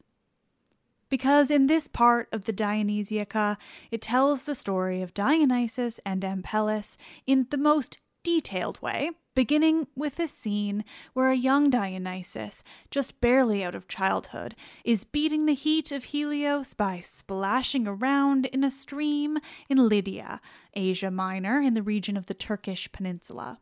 Because 1.11 1.50
in 1.50 1.67
this 1.67 1.88
part 1.88 2.29
of 2.33 2.47
the 2.47 2.55
Dionysiaca, 2.55 3.59
it 3.91 4.00
tells 4.00 4.45
the 4.45 4.55
story 4.55 5.02
of 5.02 5.12
Dionysus 5.12 6.00
and 6.07 6.23
Ampelus 6.23 6.97
in 7.26 7.47
the 7.50 7.59
most 7.59 7.99
detailed 8.23 8.81
way, 8.83 9.11
beginning 9.35 9.87
with 9.97 10.19
a 10.19 10.29
scene 10.29 10.85
where 11.14 11.31
a 11.31 11.37
young 11.37 11.71
Dionysus, 11.71 12.62
just 12.91 13.21
barely 13.21 13.64
out 13.64 13.75
of 13.75 13.88
childhood, 13.88 14.55
is 14.85 15.05
beating 15.05 15.47
the 15.47 15.55
heat 15.55 15.91
of 15.93 16.05
Helios 16.05 16.75
by 16.75 17.00
splashing 17.00 17.87
around 17.87 18.47
in 18.47 18.64
a 18.64 18.71
stream 18.71 19.38
in 19.69 19.88
Lydia, 19.88 20.41
Asia 20.75 21.11
Minor, 21.11 21.61
in 21.61 21.75
the 21.75 21.83
region 21.83 22.17
of 22.17 22.26
the 22.26 22.35
Turkish 22.35 22.91
peninsula. 22.93 23.59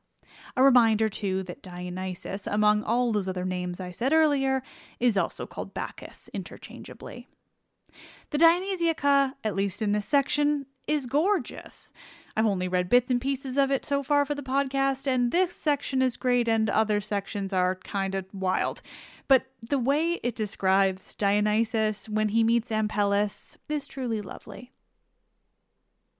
A 0.56 0.62
reminder, 0.62 1.08
too, 1.08 1.42
that 1.44 1.62
Dionysus, 1.62 2.46
among 2.46 2.82
all 2.84 3.12
those 3.12 3.28
other 3.28 3.44
names 3.44 3.80
I 3.80 3.90
said 3.90 4.12
earlier, 4.12 4.62
is 4.98 5.16
also 5.16 5.46
called 5.46 5.74
Bacchus 5.74 6.28
interchangeably. 6.32 7.28
The 8.30 8.38
Dionysiaca, 8.38 9.34
at 9.42 9.56
least 9.56 9.82
in 9.82 9.92
this 9.92 10.06
section, 10.06 10.66
is 10.90 11.06
gorgeous. 11.06 11.92
I've 12.36 12.46
only 12.46 12.66
read 12.66 12.88
bits 12.88 13.10
and 13.10 13.20
pieces 13.20 13.56
of 13.56 13.70
it 13.70 13.86
so 13.86 14.02
far 14.02 14.24
for 14.24 14.34
the 14.34 14.42
podcast, 14.42 15.06
and 15.06 15.30
this 15.30 15.54
section 15.54 16.02
is 16.02 16.16
great, 16.16 16.48
and 16.48 16.68
other 16.68 17.00
sections 17.00 17.52
are 17.52 17.76
kind 17.76 18.14
of 18.14 18.26
wild. 18.32 18.82
But 19.28 19.44
the 19.62 19.78
way 19.78 20.18
it 20.24 20.34
describes 20.34 21.14
Dionysus 21.14 22.08
when 22.08 22.30
he 22.30 22.42
meets 22.42 22.70
Ampelus 22.70 23.56
is 23.68 23.86
truly 23.86 24.20
lovely. 24.20 24.72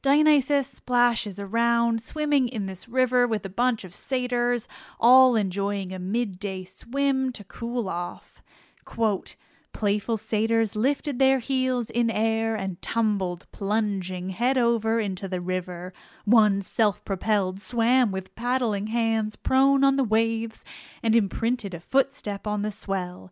Dionysus 0.02 0.68
splashes 0.68 1.38
around, 1.38 2.00
swimming 2.00 2.48
in 2.48 2.66
this 2.66 2.88
river 2.88 3.26
with 3.26 3.44
a 3.44 3.50
bunch 3.50 3.82
of 3.84 3.94
satyrs, 3.94 4.68
all 5.00 5.34
enjoying 5.34 5.92
a 5.92 5.98
midday 5.98 6.62
swim 6.64 7.32
to 7.32 7.42
cool 7.42 7.88
off. 7.88 8.40
Quote, 8.84 9.34
Playful 9.72 10.16
satyrs 10.16 10.76
lifted 10.76 11.18
their 11.18 11.38
heels 11.38 11.90
in 11.90 12.10
air 12.10 12.54
and 12.54 12.80
tumbled, 12.82 13.46
plunging 13.52 14.30
head 14.30 14.58
over 14.58 15.00
into 15.00 15.28
the 15.28 15.40
river. 15.40 15.92
One 16.24 16.62
self 16.62 17.04
propelled 17.04 17.60
swam 17.60 18.12
with 18.12 18.34
paddling 18.34 18.88
hands 18.88 19.36
prone 19.36 19.82
on 19.84 19.96
the 19.96 20.04
waves 20.04 20.64
and 21.02 21.16
imprinted 21.16 21.72
a 21.72 21.80
footstep 21.80 22.46
on 22.46 22.62
the 22.62 22.70
swell 22.70 23.30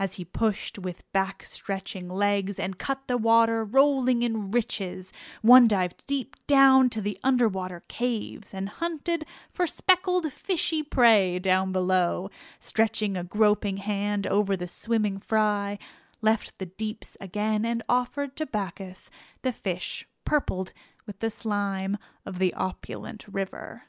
as 0.00 0.14
he 0.14 0.24
pushed 0.24 0.78
with 0.78 1.02
back 1.12 1.44
stretching 1.44 2.08
legs 2.08 2.58
and 2.58 2.78
cut 2.78 3.06
the 3.06 3.18
water, 3.18 3.62
rolling 3.64 4.22
in 4.22 4.50
riches. 4.50 5.12
One 5.42 5.68
dived 5.68 6.04
deep 6.06 6.34
down 6.46 6.88
to 6.90 7.02
the 7.02 7.18
underwater 7.22 7.84
caves 7.86 8.54
and 8.54 8.70
hunted 8.70 9.26
for 9.50 9.66
speckled 9.66 10.32
fishy 10.32 10.82
prey 10.82 11.38
down 11.38 11.70
below, 11.70 12.30
stretching 12.58 13.14
a 13.14 13.22
groping 13.22 13.76
hand 13.76 14.26
over 14.26 14.56
the 14.56 14.66
swimming 14.66 15.18
fry, 15.18 15.78
left 16.22 16.58
the 16.58 16.66
deeps 16.66 17.18
again 17.20 17.66
and 17.66 17.82
offered 17.86 18.36
to 18.36 18.46
Bacchus 18.46 19.10
the 19.42 19.52
fish 19.52 20.06
purpled 20.24 20.72
with 21.06 21.20
the 21.20 21.30
slime 21.30 21.98
of 22.24 22.38
the 22.38 22.54
opulent 22.54 23.26
river. 23.30 23.82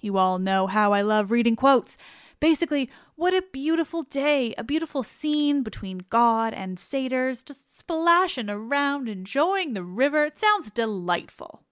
You 0.00 0.18
all 0.18 0.38
know 0.38 0.66
how 0.66 0.92
I 0.92 1.02
love 1.02 1.30
reading 1.30 1.56
quotes. 1.56 1.96
Basically, 2.40 2.88
what 3.16 3.34
a 3.34 3.42
beautiful 3.52 4.04
day, 4.04 4.54
a 4.56 4.62
beautiful 4.62 5.02
scene 5.02 5.62
between 5.62 6.04
God 6.08 6.54
and 6.54 6.78
satyrs, 6.78 7.42
just 7.42 7.76
splashing 7.76 8.48
around, 8.48 9.08
enjoying 9.08 9.74
the 9.74 9.82
river. 9.82 10.24
It 10.24 10.38
sounds 10.38 10.70
delightful. 10.70 11.62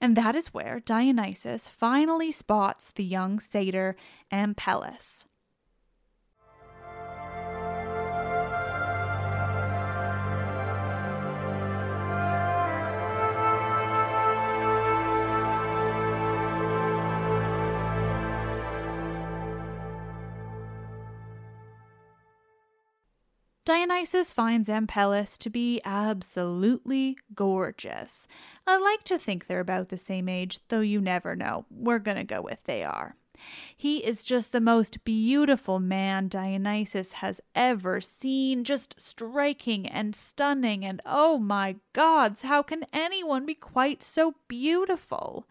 And 0.00 0.16
that 0.16 0.34
is 0.34 0.54
where 0.54 0.80
Dionysus 0.80 1.68
finally 1.68 2.32
spots 2.32 2.90
the 2.90 3.04
young 3.04 3.38
satyr 3.38 3.96
Ampelus. 4.32 5.24
Dionysus 23.66 24.32
finds 24.32 24.68
Ampelus 24.70 25.36
to 25.38 25.50
be 25.50 25.82
absolutely 25.84 27.18
gorgeous. 27.34 28.26
I 28.66 28.78
like 28.78 29.04
to 29.04 29.18
think 29.18 29.46
they're 29.46 29.60
about 29.60 29.90
the 29.90 29.98
same 29.98 30.28
age, 30.28 30.60
though 30.68 30.80
you 30.80 31.00
never 31.00 31.36
know. 31.36 31.66
We're 31.70 31.98
gonna 31.98 32.24
go 32.24 32.40
with 32.40 32.64
they 32.64 32.82
are. 32.84 33.16
He 33.76 33.98
is 33.98 34.24
just 34.24 34.52
the 34.52 34.60
most 34.60 35.04
beautiful 35.04 35.78
man 35.78 36.28
Dionysus 36.28 37.12
has 37.14 37.40
ever 37.54 38.00
seen, 38.00 38.64
just 38.64 39.00
striking 39.00 39.86
and 39.86 40.14
stunning, 40.14 40.84
and 40.84 41.00
oh 41.04 41.38
my 41.38 41.76
gods, 41.92 42.42
how 42.42 42.62
can 42.62 42.84
anyone 42.92 43.46
be 43.46 43.54
quite 43.54 44.02
so 44.02 44.34
beautiful? 44.48 45.46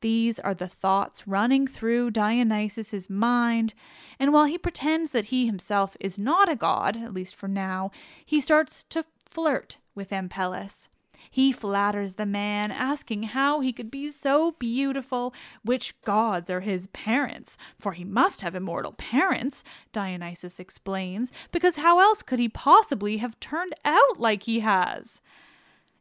These 0.00 0.38
are 0.38 0.54
the 0.54 0.68
thoughts 0.68 1.26
running 1.26 1.66
through 1.66 2.12
Dionysus's 2.12 3.10
mind, 3.10 3.74
and 4.18 4.32
while 4.32 4.44
he 4.44 4.58
pretends 4.58 5.10
that 5.10 5.26
he 5.26 5.46
himself 5.46 5.96
is 5.98 6.18
not 6.18 6.48
a 6.48 6.56
god, 6.56 6.96
at 6.96 7.12
least 7.12 7.34
for 7.34 7.48
now, 7.48 7.90
he 8.24 8.40
starts 8.40 8.84
to 8.84 9.04
flirt 9.24 9.78
with 9.94 10.10
Ampelus. 10.10 10.88
He 11.30 11.52
flatters 11.52 12.14
the 12.14 12.26
man, 12.26 12.70
asking 12.70 13.24
how 13.24 13.60
he 13.60 13.72
could 13.72 13.90
be 13.90 14.10
so 14.10 14.52
beautiful, 14.52 15.34
which 15.64 16.00
gods 16.02 16.48
are 16.48 16.60
his 16.60 16.86
parents, 16.88 17.56
for 17.76 17.92
he 17.92 18.04
must 18.04 18.42
have 18.42 18.54
immortal 18.54 18.92
parents, 18.92 19.64
Dionysus 19.92 20.60
explains, 20.60 21.32
because 21.50 21.76
how 21.76 21.98
else 21.98 22.22
could 22.22 22.38
he 22.38 22.48
possibly 22.48 23.18
have 23.18 23.38
turned 23.40 23.74
out 23.84 24.18
like 24.18 24.44
he 24.44 24.60
has? 24.60 25.20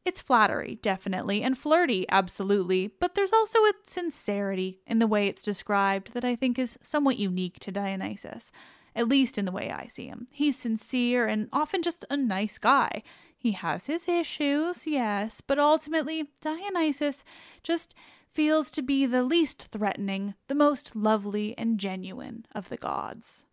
It's 0.08 0.22
flattery, 0.22 0.80
definitely, 0.82 1.44
and 1.44 1.58
flirty, 1.58 2.06
absolutely, 2.08 2.88
but 2.88 3.14
there's 3.14 3.34
also 3.34 3.60
a 3.66 3.74
sincerity 3.84 4.80
in 4.88 5.00
the 5.00 5.06
way 5.06 5.28
it's 5.28 5.42
described 5.42 6.14
that 6.14 6.24
I 6.24 6.34
think 6.34 6.58
is 6.58 6.80
somewhat 6.82 7.18
unique 7.18 7.60
to 7.60 7.74
Dionysus, 7.74 8.50
at 8.96 9.10
least 9.10 9.38
in 9.38 9.44
the 9.44 9.52
way 9.52 9.70
I 9.70 9.88
see 9.88 10.08
him. 10.08 10.28
He's 10.32 10.58
sincere 10.58 11.28
and 11.28 11.50
often 11.52 11.82
just 11.82 12.06
a 12.10 12.16
nice 12.16 12.58
guy. 12.58 13.04
He 13.38 13.52
has 13.52 13.88
his 13.88 14.08
issues, 14.08 14.88
yes, 14.88 15.42
but 15.42 15.60
ultimately, 15.60 16.30
Dionysus 16.40 17.26
just 17.62 17.94
feels 18.30 18.72
to 18.72 18.82
be 18.82 19.06
the 19.06 19.24
least 19.24 19.68
threatening, 19.74 20.36
the 20.48 20.56
most 20.56 20.96
lovely 20.96 21.54
and 21.58 21.78
genuine 21.82 22.46
of 22.56 22.70
the 22.70 22.78
gods. 22.78 23.44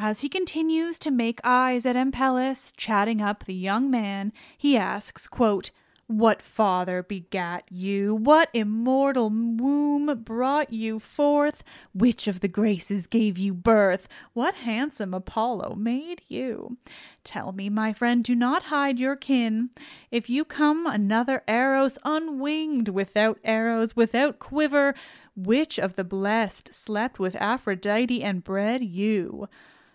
As 0.00 0.20
he 0.20 0.28
continues 0.28 0.96
to 1.00 1.10
make 1.10 1.40
eyes 1.42 1.84
at 1.84 1.96
Ampelus, 1.96 2.72
chatting 2.76 3.20
up 3.20 3.44
the 3.44 3.52
young 3.52 3.90
man, 3.90 4.32
he 4.56 4.76
asks, 4.76 5.26
quote, 5.26 5.72
What 6.06 6.40
father 6.40 7.02
begat 7.02 7.64
you? 7.68 8.14
What 8.14 8.48
immortal 8.54 9.28
womb 9.28 10.22
brought 10.22 10.72
you 10.72 11.00
forth? 11.00 11.64
Which 11.92 12.28
of 12.28 12.38
the 12.38 12.46
graces 12.46 13.08
gave 13.08 13.38
you 13.38 13.52
birth? 13.52 14.06
What 14.34 14.54
handsome 14.54 15.12
Apollo 15.12 15.74
made 15.74 16.22
you? 16.28 16.76
Tell 17.24 17.50
me, 17.50 17.68
my 17.68 17.92
friend, 17.92 18.22
do 18.22 18.36
not 18.36 18.66
hide 18.66 19.00
your 19.00 19.16
kin. 19.16 19.70
If 20.12 20.30
you 20.30 20.44
come 20.44 20.86
another 20.86 21.42
Eros 21.48 21.98
unwinged, 22.04 22.86
without 22.86 23.40
arrows, 23.42 23.96
without 23.96 24.38
quiver, 24.38 24.94
which 25.34 25.76
of 25.76 25.96
the 25.96 26.04
blessed 26.04 26.72
slept 26.72 27.18
with 27.18 27.34
Aphrodite 27.34 28.22
and 28.22 28.44
bred 28.44 28.84
you? 28.84 29.48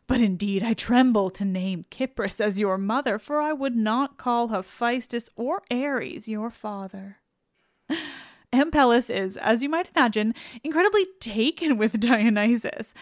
But 0.07 0.21
indeed 0.21 0.63
I 0.63 0.73
tremble 0.73 1.29
to 1.31 1.45
name 1.45 1.85
Cypris 1.89 2.41
as 2.41 2.59
your 2.59 2.77
mother, 2.77 3.17
for 3.17 3.39
I 3.39 3.53
would 3.53 3.75
not 3.75 4.17
call 4.17 4.49
Hephaestus 4.49 5.29
or 5.35 5.63
Ares 5.71 6.27
your 6.27 6.49
father. 6.49 7.17
Ampelus 8.53 9.09
is, 9.09 9.35
as 9.37 9.63
you 9.63 9.69
might 9.69 9.89
imagine, 9.95 10.35
incredibly 10.63 11.05
taken 11.19 11.77
with 11.79 11.99
Dionysus. 11.99 12.93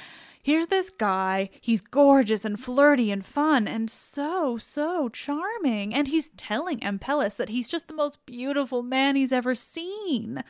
Here's 0.44 0.68
this 0.68 0.90
guy, 0.90 1.52
he's 1.60 1.82
gorgeous 1.82 2.44
and 2.46 2.60
flirty 2.60 3.12
and 3.12 3.24
fun 3.24 3.68
and 3.68 3.92
so, 3.92 4.58
so 4.58 5.08
charming, 5.10 5.94
and 5.94 6.08
he's 6.08 6.30
telling 6.30 6.80
Ampelus 6.80 7.36
that 7.36 7.50
he's 7.50 7.70
just 7.70 7.88
the 7.88 7.94
most 7.94 8.26
beautiful 8.26 8.82
man 8.82 9.16
he's 9.16 9.32
ever 9.32 9.54
seen. 9.54 10.44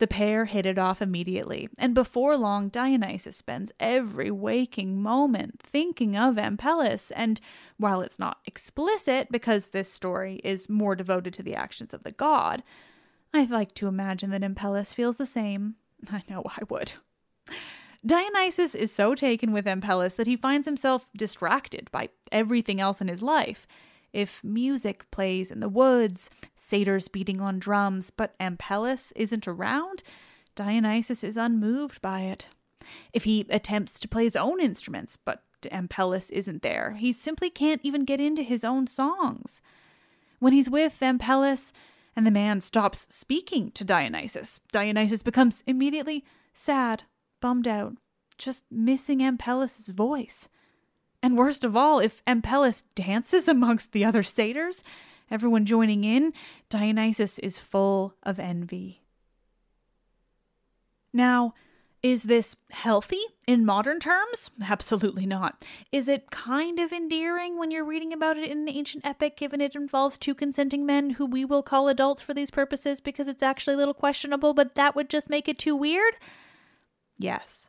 The 0.00 0.06
pair 0.06 0.46
hit 0.46 0.64
it 0.64 0.78
off 0.78 1.02
immediately, 1.02 1.68
and 1.76 1.94
before 1.94 2.34
long, 2.38 2.70
Dionysus 2.70 3.36
spends 3.36 3.70
every 3.78 4.30
waking 4.30 5.02
moment 5.02 5.60
thinking 5.62 6.16
of 6.16 6.36
Ampelus. 6.36 7.12
And 7.14 7.38
while 7.76 8.00
it's 8.00 8.18
not 8.18 8.38
explicit, 8.46 9.28
because 9.30 9.66
this 9.66 9.92
story 9.92 10.40
is 10.42 10.70
more 10.70 10.96
devoted 10.96 11.34
to 11.34 11.42
the 11.42 11.54
actions 11.54 11.92
of 11.92 12.02
the 12.02 12.12
god, 12.12 12.62
I 13.34 13.44
like 13.44 13.74
to 13.74 13.88
imagine 13.88 14.30
that 14.30 14.40
Ampelus 14.40 14.94
feels 14.94 15.18
the 15.18 15.26
same. 15.26 15.74
I 16.10 16.22
know 16.30 16.44
I 16.46 16.62
would. 16.70 16.92
Dionysus 18.04 18.74
is 18.74 18.90
so 18.90 19.14
taken 19.14 19.52
with 19.52 19.66
Ampelus 19.66 20.16
that 20.16 20.26
he 20.26 20.34
finds 20.34 20.66
himself 20.66 21.10
distracted 21.14 21.90
by 21.90 22.08
everything 22.32 22.80
else 22.80 23.02
in 23.02 23.08
his 23.08 23.20
life. 23.20 23.66
If 24.12 24.42
music 24.42 25.10
plays 25.10 25.50
in 25.50 25.60
the 25.60 25.68
woods, 25.68 26.30
satyrs 26.56 27.08
beating 27.08 27.40
on 27.40 27.58
drums, 27.58 28.10
but 28.10 28.34
Ampelus 28.38 29.12
isn't 29.14 29.46
around, 29.46 30.02
Dionysus 30.54 31.22
is 31.22 31.36
unmoved 31.36 32.02
by 32.02 32.22
it. 32.22 32.48
If 33.12 33.24
he 33.24 33.46
attempts 33.50 34.00
to 34.00 34.08
play 34.08 34.24
his 34.24 34.36
own 34.36 34.60
instruments, 34.60 35.16
but 35.16 35.42
Ampelus 35.70 36.30
isn't 36.30 36.62
there, 36.62 36.96
he 36.98 37.12
simply 37.12 37.50
can't 37.50 37.80
even 37.84 38.04
get 38.04 38.20
into 38.20 38.42
his 38.42 38.64
own 38.64 38.86
songs. 38.86 39.60
When 40.38 40.52
he's 40.52 40.70
with 40.70 40.98
Ampelus 41.00 41.72
and 42.16 42.26
the 42.26 42.30
man 42.30 42.60
stops 42.60 43.06
speaking 43.10 43.70
to 43.72 43.84
Dionysus, 43.84 44.60
Dionysus 44.72 45.22
becomes 45.22 45.62
immediately 45.66 46.24
sad, 46.54 47.04
bummed 47.40 47.68
out, 47.68 47.96
just 48.38 48.64
missing 48.70 49.20
Ampelus's 49.20 49.90
voice. 49.90 50.48
And 51.22 51.36
worst 51.36 51.64
of 51.64 51.76
all, 51.76 51.98
if 51.98 52.24
Ampelus 52.24 52.84
dances 52.94 53.48
amongst 53.48 53.92
the 53.92 54.04
other 54.04 54.22
satyrs, 54.22 54.82
everyone 55.30 55.66
joining 55.66 56.04
in, 56.04 56.32
Dionysus 56.68 57.38
is 57.38 57.60
full 57.60 58.14
of 58.22 58.38
envy. 58.38 59.02
Now, 61.12 61.54
is 62.02 62.22
this 62.22 62.56
healthy 62.70 63.20
in 63.46 63.66
modern 63.66 64.00
terms? 64.00 64.50
Absolutely 64.62 65.26
not. 65.26 65.62
Is 65.92 66.08
it 66.08 66.30
kind 66.30 66.78
of 66.78 66.92
endearing 66.92 67.58
when 67.58 67.70
you're 67.70 67.84
reading 67.84 68.12
about 68.12 68.38
it 68.38 68.50
in 68.50 68.60
an 68.60 68.68
ancient 68.70 69.04
epic, 69.04 69.36
given 69.36 69.60
it 69.60 69.74
involves 69.74 70.16
two 70.16 70.34
consenting 70.34 70.86
men 70.86 71.10
who 71.10 71.26
we 71.26 71.44
will 71.44 71.62
call 71.62 71.88
adults 71.88 72.22
for 72.22 72.32
these 72.32 72.50
purposes 72.50 73.02
because 73.02 73.28
it's 73.28 73.42
actually 73.42 73.74
a 73.74 73.76
little 73.76 73.92
questionable, 73.92 74.54
but 74.54 74.76
that 74.76 74.96
would 74.96 75.10
just 75.10 75.28
make 75.28 75.46
it 75.46 75.58
too 75.58 75.76
weird? 75.76 76.14
Yes. 77.18 77.68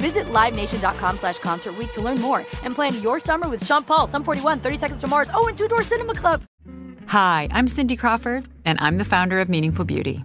Visit 0.00 0.26
LiveNation.com 0.26 1.18
slash 1.18 1.38
Concert 1.38 1.74
to 1.92 2.00
learn 2.00 2.20
more 2.20 2.38
and 2.64 2.74
plan 2.74 3.00
your 3.02 3.20
summer 3.20 3.48
with 3.48 3.64
Sean 3.64 3.82
Paul, 3.82 4.06
Sum 4.06 4.24
41, 4.24 4.60
30 4.60 4.76
Seconds 4.76 5.00
to 5.00 5.06
Mars, 5.06 5.30
oh, 5.34 5.48
and 5.48 5.56
Two 5.56 5.68
Door 5.68 5.82
Cinema 5.82 6.14
Club. 6.14 6.42
Hi, 7.06 7.48
I'm 7.52 7.68
Cindy 7.68 7.96
Crawford, 7.96 8.46
and 8.64 8.78
I'm 8.80 8.96
the 8.98 9.04
founder 9.04 9.40
of 9.40 9.48
Meaningful 9.48 9.84
Beauty. 9.84 10.24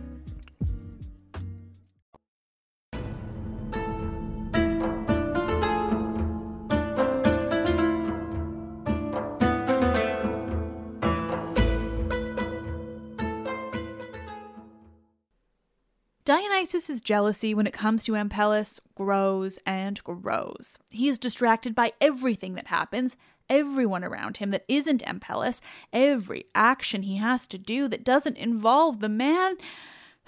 Dionysus's 16.31 17.01
jealousy 17.01 17.53
when 17.53 17.67
it 17.67 17.73
comes 17.73 18.05
to 18.05 18.13
Ampelus 18.13 18.79
grows 18.95 19.59
and 19.65 20.01
grows. 20.05 20.79
He 20.89 21.09
is 21.09 21.19
distracted 21.19 21.75
by 21.75 21.91
everything 21.99 22.55
that 22.55 22.67
happens, 22.67 23.17
everyone 23.49 24.01
around 24.05 24.37
him 24.37 24.51
that 24.51 24.63
isn't 24.69 25.03
Ampelus, 25.03 25.59
every 25.91 26.45
action 26.55 27.03
he 27.03 27.17
has 27.17 27.49
to 27.49 27.57
do 27.57 27.89
that 27.89 28.05
doesn't 28.05 28.37
involve 28.37 29.01
the 29.01 29.09
man. 29.09 29.57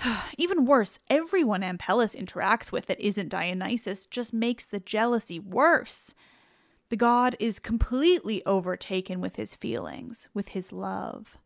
Even 0.37 0.65
worse, 0.65 0.99
everyone 1.09 1.61
Ampelus 1.61 2.13
interacts 2.13 2.69
with 2.69 2.87
that 2.87 2.99
isn't 2.99 3.29
Dionysus 3.29 4.05
just 4.05 4.33
makes 4.33 4.65
the 4.65 4.81
jealousy 4.81 5.39
worse. 5.39 6.13
The 6.89 6.97
god 6.97 7.37
is 7.39 7.59
completely 7.59 8.45
overtaken 8.45 9.21
with 9.21 9.37
his 9.37 9.55
feelings, 9.55 10.27
with 10.33 10.49
his 10.49 10.73
love. 10.73 11.37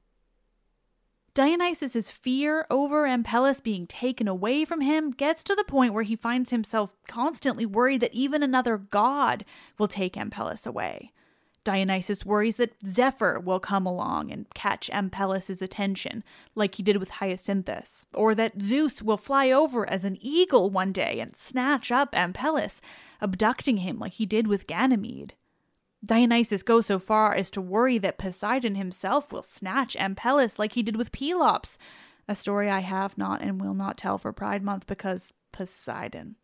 Dionysus's 1.38 2.10
fear 2.10 2.66
over 2.72 3.06
Ampelus 3.06 3.62
being 3.62 3.86
taken 3.86 4.28
away 4.28 4.66
from 4.66 4.82
him 4.82 5.12
gets 5.12 5.44
to 5.44 5.54
the 5.54 5.64
point 5.64 5.94
where 5.94 6.02
he 6.02 6.16
finds 6.16 6.50
himself 6.50 6.98
constantly 7.08 7.64
worried 7.64 8.02
that 8.02 8.12
even 8.12 8.42
another 8.42 8.80
god 8.80 9.46
will 9.78 9.88
take 9.88 10.18
Ampelus 10.18 10.66
away. 10.66 11.12
Dionysus 11.64 12.26
worries 12.26 12.56
that 12.56 12.74
Zephyr 12.84 13.40
will 13.40 13.60
come 13.60 13.86
along 13.86 14.32
and 14.32 14.52
catch 14.56 14.90
Ampelus's 14.90 15.62
attention, 15.62 16.24
like 16.56 16.74
he 16.74 16.82
did 16.82 16.98
with 16.98 17.12
Hyacinthus, 17.12 18.06
or 18.16 18.34
that 18.34 18.60
Zeus 18.60 19.04
will 19.04 19.16
fly 19.16 19.52
over 19.52 19.88
as 19.88 20.04
an 20.04 20.18
eagle 20.20 20.72
one 20.72 20.92
day 20.92 21.20
and 21.20 21.36
snatch 21.36 21.92
up 21.92 22.16
Ampelus, 22.16 22.82
abducting 23.22 23.78
him 23.78 24.00
like 24.00 24.14
he 24.14 24.26
did 24.26 24.48
with 24.48 24.66
Ganymede. 24.66 25.36
Dionysus 26.06 26.64
goes 26.64 26.86
so 26.86 27.00
far 27.00 27.34
as 27.34 27.50
to 27.52 27.62
worry 27.62 27.98
that 27.98 28.18
Poseidon 28.18 28.76
himself 28.76 29.32
will 29.32 29.44
snatch 29.44 29.96
Ampelus 29.96 30.60
like 30.60 30.74
he 30.74 30.84
did 30.84 30.96
with 30.96 31.12
Pelops, 31.12 31.78
a 32.28 32.36
story 32.36 32.70
I 32.70 32.80
have 32.80 33.18
not 33.18 33.42
and 33.42 33.60
will 33.60 33.74
not 33.74 33.98
tell 33.98 34.18
for 34.18 34.32
Pride 34.32 34.64
Month 34.64 34.86
because 34.86 35.34
Poseidon. 35.52 36.36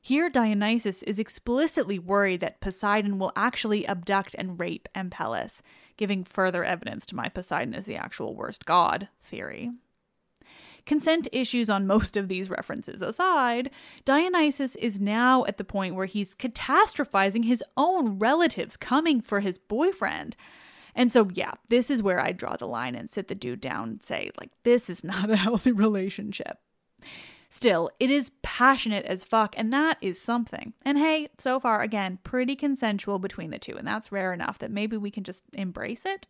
Here, 0.00 0.30
Dionysus 0.30 1.02
is 1.02 1.18
explicitly 1.18 1.98
worried 1.98 2.40
that 2.40 2.60
Poseidon 2.60 3.18
will 3.18 3.32
actually 3.34 3.86
abduct 3.88 4.36
and 4.38 4.58
rape 4.58 4.88
Ampelus, 4.94 5.62
giving 5.96 6.22
further 6.22 6.64
evidence 6.64 7.06
to 7.06 7.16
my 7.16 7.28
Poseidon 7.28 7.74
is 7.74 7.86
the 7.86 7.96
actual 7.96 8.36
worst 8.36 8.66
god 8.66 9.08
theory. 9.24 9.72
Consent 10.86 11.26
issues 11.32 11.68
on 11.68 11.86
most 11.86 12.16
of 12.16 12.28
these 12.28 12.48
references 12.48 13.02
aside, 13.02 13.70
Dionysus 14.04 14.76
is 14.76 15.00
now 15.00 15.44
at 15.46 15.56
the 15.56 15.64
point 15.64 15.96
where 15.96 16.06
he's 16.06 16.34
catastrophizing 16.34 17.44
his 17.44 17.62
own 17.76 18.18
relatives 18.18 18.76
coming 18.76 19.20
for 19.20 19.40
his 19.40 19.58
boyfriend. 19.58 20.36
And 20.94 21.12
so, 21.12 21.28
yeah, 21.34 21.52
this 21.68 21.90
is 21.90 22.02
where 22.02 22.20
I 22.20 22.32
draw 22.32 22.56
the 22.56 22.66
line 22.66 22.94
and 22.94 23.10
sit 23.10 23.28
the 23.28 23.34
dude 23.34 23.60
down 23.60 23.88
and 23.88 24.02
say, 24.02 24.30
like, 24.40 24.50
this 24.62 24.88
is 24.88 25.04
not 25.04 25.28
a 25.28 25.36
healthy 25.46 25.72
relationship. 25.72 26.58
Still, 27.50 27.90
it 28.00 28.10
is 28.10 28.32
passionate 28.42 29.04
as 29.06 29.24
fuck, 29.24 29.54
and 29.56 29.72
that 29.72 29.98
is 30.00 30.20
something. 30.20 30.72
And 30.84 30.98
hey, 30.98 31.28
so 31.38 31.60
far, 31.60 31.80
again, 31.80 32.18
pretty 32.24 32.56
consensual 32.56 33.18
between 33.18 33.50
the 33.50 33.58
two, 33.58 33.76
and 33.76 33.86
that's 33.86 34.10
rare 34.10 34.32
enough 34.32 34.58
that 34.58 34.70
maybe 34.70 34.96
we 34.96 35.10
can 35.10 35.24
just 35.24 35.44
embrace 35.52 36.04
it. 36.04 36.26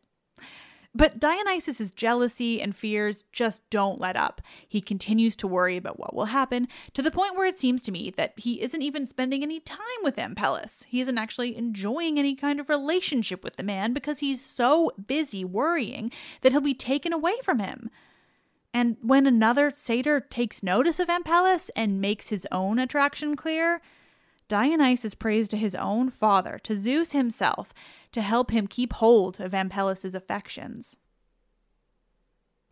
But 0.96 1.20
Dionysus's 1.20 1.92
jealousy 1.92 2.62
and 2.62 2.74
fears 2.74 3.24
just 3.30 3.68
don't 3.68 4.00
let 4.00 4.16
up. 4.16 4.40
He 4.66 4.80
continues 4.80 5.36
to 5.36 5.46
worry 5.46 5.76
about 5.76 5.98
what 5.98 6.14
will 6.14 6.26
happen 6.26 6.68
to 6.94 7.02
the 7.02 7.10
point 7.10 7.36
where 7.36 7.46
it 7.46 7.60
seems 7.60 7.82
to 7.82 7.92
me 7.92 8.10
that 8.16 8.32
he 8.38 8.62
isn't 8.62 8.80
even 8.80 9.06
spending 9.06 9.42
any 9.42 9.60
time 9.60 9.78
with 10.02 10.16
Ampelus. 10.16 10.84
He 10.84 11.02
isn't 11.02 11.18
actually 11.18 11.54
enjoying 11.54 12.18
any 12.18 12.34
kind 12.34 12.58
of 12.58 12.70
relationship 12.70 13.44
with 13.44 13.56
the 13.56 13.62
man 13.62 13.92
because 13.92 14.20
he's 14.20 14.42
so 14.42 14.90
busy 15.06 15.44
worrying 15.44 16.10
that 16.40 16.52
he'll 16.52 16.62
be 16.62 16.72
taken 16.72 17.12
away 17.12 17.34
from 17.42 17.58
him. 17.58 17.90
And 18.72 18.96
when 19.02 19.26
another 19.26 19.72
satyr 19.74 20.20
takes 20.20 20.62
notice 20.62 20.98
of 20.98 21.08
Ampelus 21.08 21.68
and 21.76 22.00
makes 22.00 22.30
his 22.30 22.46
own 22.50 22.78
attraction 22.78 23.36
clear, 23.36 23.82
Dionysus 24.48 25.14
prays 25.14 25.48
to 25.48 25.56
his 25.56 25.74
own 25.74 26.10
father, 26.10 26.58
to 26.62 26.76
Zeus 26.76 27.12
himself, 27.12 27.74
to 28.12 28.22
help 28.22 28.50
him 28.50 28.66
keep 28.66 28.92
hold 28.94 29.40
of 29.40 29.54
Ampelus's 29.54 30.14
affections. 30.14 30.96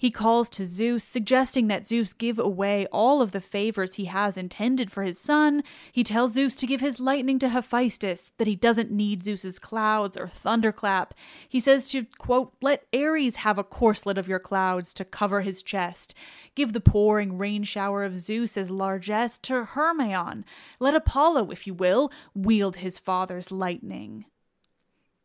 He 0.05 0.11
calls 0.11 0.51
to 0.51 0.67
Zeus, 0.67 1.03
suggesting 1.03 1.69
that 1.69 1.87
Zeus 1.87 2.13
give 2.13 2.39
away 2.39 2.87
all 2.93 3.23
of 3.23 3.33
the 3.33 3.41
favors 3.41 3.95
he 3.95 4.05
has 4.05 4.37
intended 4.37 4.93
for 4.93 5.03
his 5.03 5.19
son. 5.19 5.65
He 5.93 6.05
tells 6.05 6.35
Zeus 6.35 6.57
to 6.57 6.67
give 6.67 6.83
his 6.83 7.01
lightning 7.01 7.39
to 7.39 7.49
Hephaestus, 7.49 8.33
that 8.37 8.47
he 8.47 8.55
doesn't 8.55 8.91
need 8.91 9.23
Zeus's 9.23 9.59
clouds 9.59 10.19
or 10.19 10.29
thunderclap. 10.29 11.15
He 11.49 11.59
says 11.59 11.89
to, 11.89 12.05
quote, 12.19 12.53
let 12.61 12.85
Ares 12.93 13.37
have 13.37 13.57
a 13.57 13.65
corslet 13.65 14.19
of 14.19 14.29
your 14.29 14.39
clouds 14.39 14.93
to 14.93 15.07
cover 15.07 15.41
his 15.41 15.63
chest. 15.63 16.13
Give 16.55 16.75
the 16.75 16.81
pouring 16.81 17.39
rain 17.39 17.65
shower 17.65 18.05
of 18.05 18.21
Zeus 18.21 18.59
as 18.59 18.71
largesse 18.71 19.39
to 19.39 19.65
Hermion. 19.65 20.45
Let 20.79 20.95
Apollo, 20.95 21.51
if 21.51 21.67
you 21.67 21.73
will, 21.73 22.13
wield 22.35 22.77
his 22.77 22.99
father's 22.99 23.51
lightning. 23.51 24.27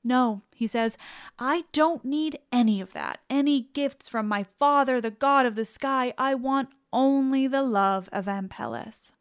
No, 0.03 0.43
he 0.55 0.67
says, 0.67 0.97
I 1.37 1.65
don't 1.71 2.05
need 2.05 2.39
any 2.51 2.79
of 2.79 2.93
that, 2.93 3.19
any 3.29 3.69
gifts 3.73 4.07
from 4.07 4.27
my 4.27 4.45
father, 4.57 5.01
the 5.01 5.11
god 5.11 5.45
of 5.45 5.55
the 5.55 5.65
sky. 5.65 6.13
I 6.17 6.35
want 6.35 6.69
only 6.93 7.47
the 7.47 7.63
love 7.63 8.07
of 8.11 8.25
Ampelus. 8.25 9.11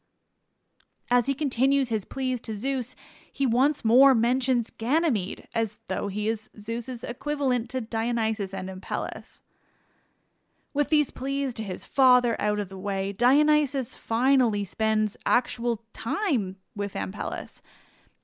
As 1.11 1.27
he 1.27 1.35
continues 1.35 1.89
his 1.89 2.05
pleas 2.05 2.41
to 2.43 2.55
Zeus, 2.55 2.95
he 3.33 3.47
once 3.47 3.85
more 3.85 4.15
mentions 4.15 4.71
Ganymede, 4.71 5.49
as 5.55 5.81
though 5.89 6.09
he 6.09 6.29
is 6.29 6.51
Zeus's 6.59 7.03
equivalent 7.03 7.71
to 7.71 7.81
Dionysus 7.81 8.53
and 8.53 8.69
Ampelus. 8.69 9.41
With 10.75 10.91
these 10.91 11.11
pleas 11.11 11.55
to 11.55 11.63
his 11.63 11.85
father 11.85 12.37
out 12.41 12.61
of 12.61 12.69
the 12.69 12.79
way, 12.79 13.13
Dionysus 13.13 13.95
finally 13.95 14.65
spends 14.65 15.17
actual 15.25 15.83
time 15.93 16.57
with 16.77 16.95
Ampelus 16.95 17.61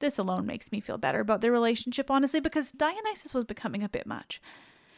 this 0.04 0.18
alone 0.18 0.44
makes 0.44 0.70
me 0.70 0.80
feel 0.80 0.98
better 0.98 1.20
about 1.20 1.40
their 1.40 1.50
relationship, 1.50 2.10
honestly, 2.10 2.38
because 2.38 2.70
Dionysus 2.70 3.32
was 3.32 3.46
becoming 3.46 3.82
a 3.82 3.88
bit 3.88 4.06
much. 4.06 4.40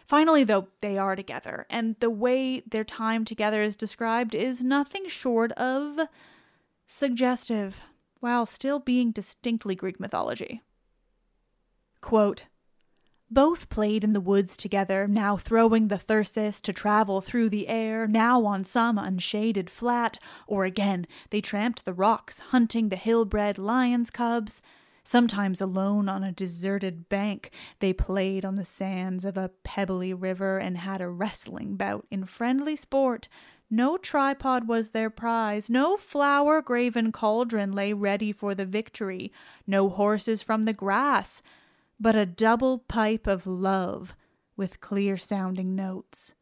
Finally, 0.04 0.42
though, 0.42 0.68
they 0.80 0.98
are 0.98 1.14
together, 1.14 1.64
and 1.70 1.94
the 2.00 2.10
way 2.10 2.60
their 2.60 2.84
time 2.84 3.24
together 3.24 3.62
is 3.62 3.76
described 3.76 4.34
is 4.34 4.64
nothing 4.64 5.08
short 5.08 5.52
of 5.52 6.08
suggestive, 6.86 7.80
while 8.18 8.46
still 8.46 8.80
being 8.80 9.12
distinctly 9.12 9.76
Greek 9.76 10.00
mythology. 10.00 10.60
Quote, 12.00 12.44
both 13.28 13.68
played 13.68 14.04
in 14.04 14.12
the 14.12 14.20
woods 14.20 14.56
together, 14.56 15.08
now 15.08 15.36
throwing 15.36 15.88
the 15.88 15.98
thyrsus 15.98 16.60
to 16.60 16.72
travel 16.72 17.20
through 17.20 17.48
the 17.48 17.66
air, 17.68 18.06
now 18.06 18.44
on 18.44 18.64
some 18.64 18.98
unshaded 18.98 19.68
flat, 19.68 20.18
or 20.46 20.64
again 20.64 21.06
they 21.30 21.40
tramped 21.40 21.84
the 21.84 21.92
rocks, 21.92 22.38
hunting 22.50 22.88
the 22.88 22.96
hill 22.96 23.24
bred 23.24 23.58
lion's 23.58 24.10
cubs. 24.10 24.62
Sometimes 25.06 25.60
alone 25.60 26.08
on 26.08 26.24
a 26.24 26.32
deserted 26.32 27.08
bank, 27.08 27.52
they 27.78 27.92
played 27.92 28.44
on 28.44 28.56
the 28.56 28.64
sands 28.64 29.24
of 29.24 29.36
a 29.36 29.52
pebbly 29.62 30.12
river 30.12 30.58
and 30.58 30.76
had 30.76 31.00
a 31.00 31.08
wrestling 31.08 31.76
bout 31.76 32.04
in 32.10 32.24
friendly 32.24 32.74
sport, 32.74 33.28
No 33.70 33.96
tripod 33.98 34.66
was 34.66 34.90
their 34.90 35.08
prize, 35.08 35.70
no 35.70 35.96
flower 35.96 36.60
graven 36.60 37.12
cauldron 37.12 37.72
lay 37.72 37.92
ready 37.92 38.32
for 38.32 38.52
the 38.52 38.66
victory, 38.66 39.32
no 39.64 39.88
horses 39.88 40.42
from 40.42 40.64
the 40.64 40.72
grass, 40.72 41.40
but 42.00 42.16
a 42.16 42.26
double 42.26 42.78
pipe 42.78 43.28
of 43.28 43.46
love 43.46 44.16
with 44.56 44.80
clear 44.80 45.16
sounding 45.16 45.76
notes. 45.76 46.34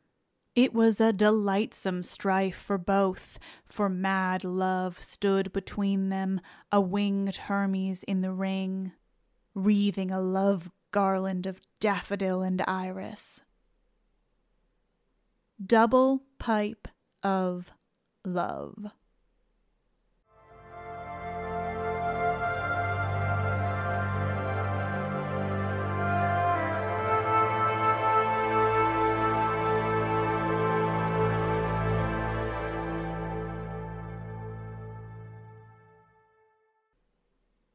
It 0.54 0.72
was 0.72 1.00
a 1.00 1.12
delightsome 1.12 2.04
strife 2.04 2.56
for 2.56 2.78
both, 2.78 3.38
for 3.66 3.88
mad 3.88 4.44
love 4.44 5.02
stood 5.02 5.52
between 5.52 6.10
them, 6.10 6.40
a 6.70 6.80
winged 6.80 7.36
Hermes 7.36 8.04
in 8.04 8.20
the 8.20 8.32
ring, 8.32 8.92
wreathing 9.54 10.12
a 10.12 10.20
love 10.20 10.70
garland 10.92 11.46
of 11.46 11.60
daffodil 11.80 12.42
and 12.42 12.62
iris. 12.68 13.42
Double 15.64 16.22
pipe 16.38 16.86
of 17.22 17.72
love. 18.24 18.92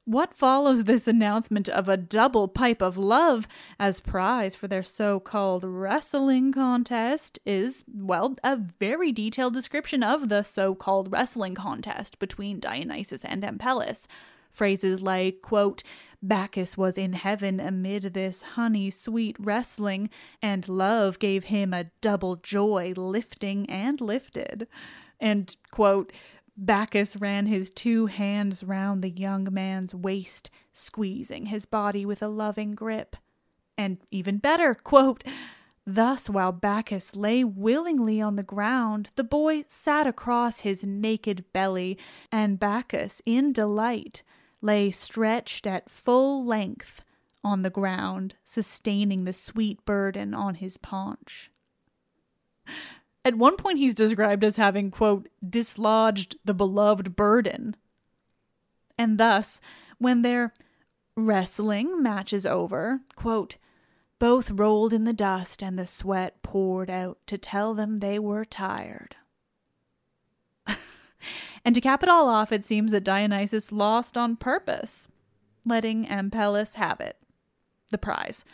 What 0.09 0.33
follows 0.33 0.85
this 0.85 1.07
announcement 1.07 1.69
of 1.69 1.87
a 1.87 1.95
double 1.95 2.47
pipe 2.47 2.81
of 2.81 2.97
love 2.97 3.47
as 3.79 3.99
prize 3.99 4.55
for 4.55 4.67
their 4.67 4.81
so 4.81 5.19
called 5.19 5.63
wrestling 5.63 6.51
contest 6.51 7.37
is, 7.45 7.85
well, 7.87 8.35
a 8.43 8.57
very 8.57 9.11
detailed 9.11 9.53
description 9.53 10.01
of 10.01 10.29
the 10.29 10.41
so 10.41 10.73
called 10.73 11.11
wrestling 11.11 11.53
contest 11.53 12.17
between 12.17 12.59
Dionysus 12.59 13.23
and 13.23 13.43
Ampelus. 13.43 14.07
Phrases 14.49 15.03
like, 15.03 15.43
quote, 15.43 15.83
Bacchus 16.23 16.75
was 16.75 16.97
in 16.97 17.13
heaven 17.13 17.59
amid 17.59 18.15
this 18.15 18.41
honey 18.41 18.89
sweet 18.89 19.35
wrestling, 19.37 20.09
and 20.41 20.67
love 20.67 21.19
gave 21.19 21.43
him 21.43 21.71
a 21.71 21.91
double 22.01 22.37
joy 22.37 22.93
lifting 22.95 23.69
and 23.69 24.01
lifted. 24.01 24.67
And, 25.19 25.55
quote, 25.69 26.11
Bacchus 26.61 27.15
ran 27.15 27.45
his 27.45 27.69
two 27.69 28.07
hands 28.07 28.65
round 28.65 29.01
the 29.01 29.09
young 29.09 29.47
man's 29.49 29.95
waist, 29.95 30.49
squeezing 30.73 31.45
his 31.45 31.65
body 31.65 32.05
with 32.05 32.21
a 32.21 32.27
loving 32.27 32.71
grip. 32.71 33.15
And 33.77 33.97
even 34.11 34.39
better, 34.39 34.75
quote, 34.75 35.23
Thus, 35.87 36.29
while 36.29 36.51
Bacchus 36.51 37.15
lay 37.15 37.45
willingly 37.45 38.19
on 38.19 38.35
the 38.35 38.43
ground, 38.43 39.09
the 39.15 39.23
boy 39.23 39.63
sat 39.69 40.05
across 40.05 40.59
his 40.59 40.83
naked 40.83 41.45
belly, 41.53 41.97
and 42.29 42.59
Bacchus, 42.59 43.21
in 43.25 43.53
delight, 43.53 44.21
lay 44.61 44.91
stretched 44.91 45.65
at 45.65 45.89
full 45.89 46.45
length 46.45 47.01
on 47.41 47.61
the 47.61 47.69
ground, 47.69 48.35
sustaining 48.43 49.23
the 49.23 49.33
sweet 49.33 49.85
burden 49.85 50.33
on 50.33 50.55
his 50.55 50.75
paunch. 50.75 51.49
At 53.25 53.35
one 53.35 53.57
point, 53.57 53.77
he's 53.77 53.95
described 53.95 54.43
as 54.43 54.55
having, 54.55 54.91
quote, 54.91 55.27
dislodged 55.47 56.37
the 56.45 56.53
beloved 56.53 57.15
burden. 57.15 57.75
And 58.97 59.17
thus, 59.17 59.59
when 59.97 60.21
their 60.21 60.53
wrestling 61.15 62.01
match 62.01 62.33
is 62.33 62.45
over, 62.45 63.01
quote, 63.15 63.57
both 64.19 64.51
rolled 64.51 64.91
in 64.91 65.05
the 65.05 65.13
dust 65.13 65.63
and 65.63 65.79
the 65.79 65.87
sweat 65.87 66.41
poured 66.43 66.89
out 66.89 67.19
to 67.27 67.37
tell 67.37 67.73
them 67.73 67.99
they 67.99 68.19
were 68.19 68.43
tired. 68.43 69.15
and 71.65 71.73
to 71.73 71.81
cap 71.81 72.03
it 72.03 72.09
all 72.09 72.27
off, 72.27 72.51
it 72.51 72.65
seems 72.65 72.91
that 72.91 73.05
Dionysus 73.05 73.71
lost 73.71 74.17
on 74.17 74.35
purpose, 74.35 75.07
letting 75.65 76.05
Ampelus 76.05 76.75
have 76.75 76.99
it 76.99 77.17
the 77.91 77.97
prize, 77.97 78.45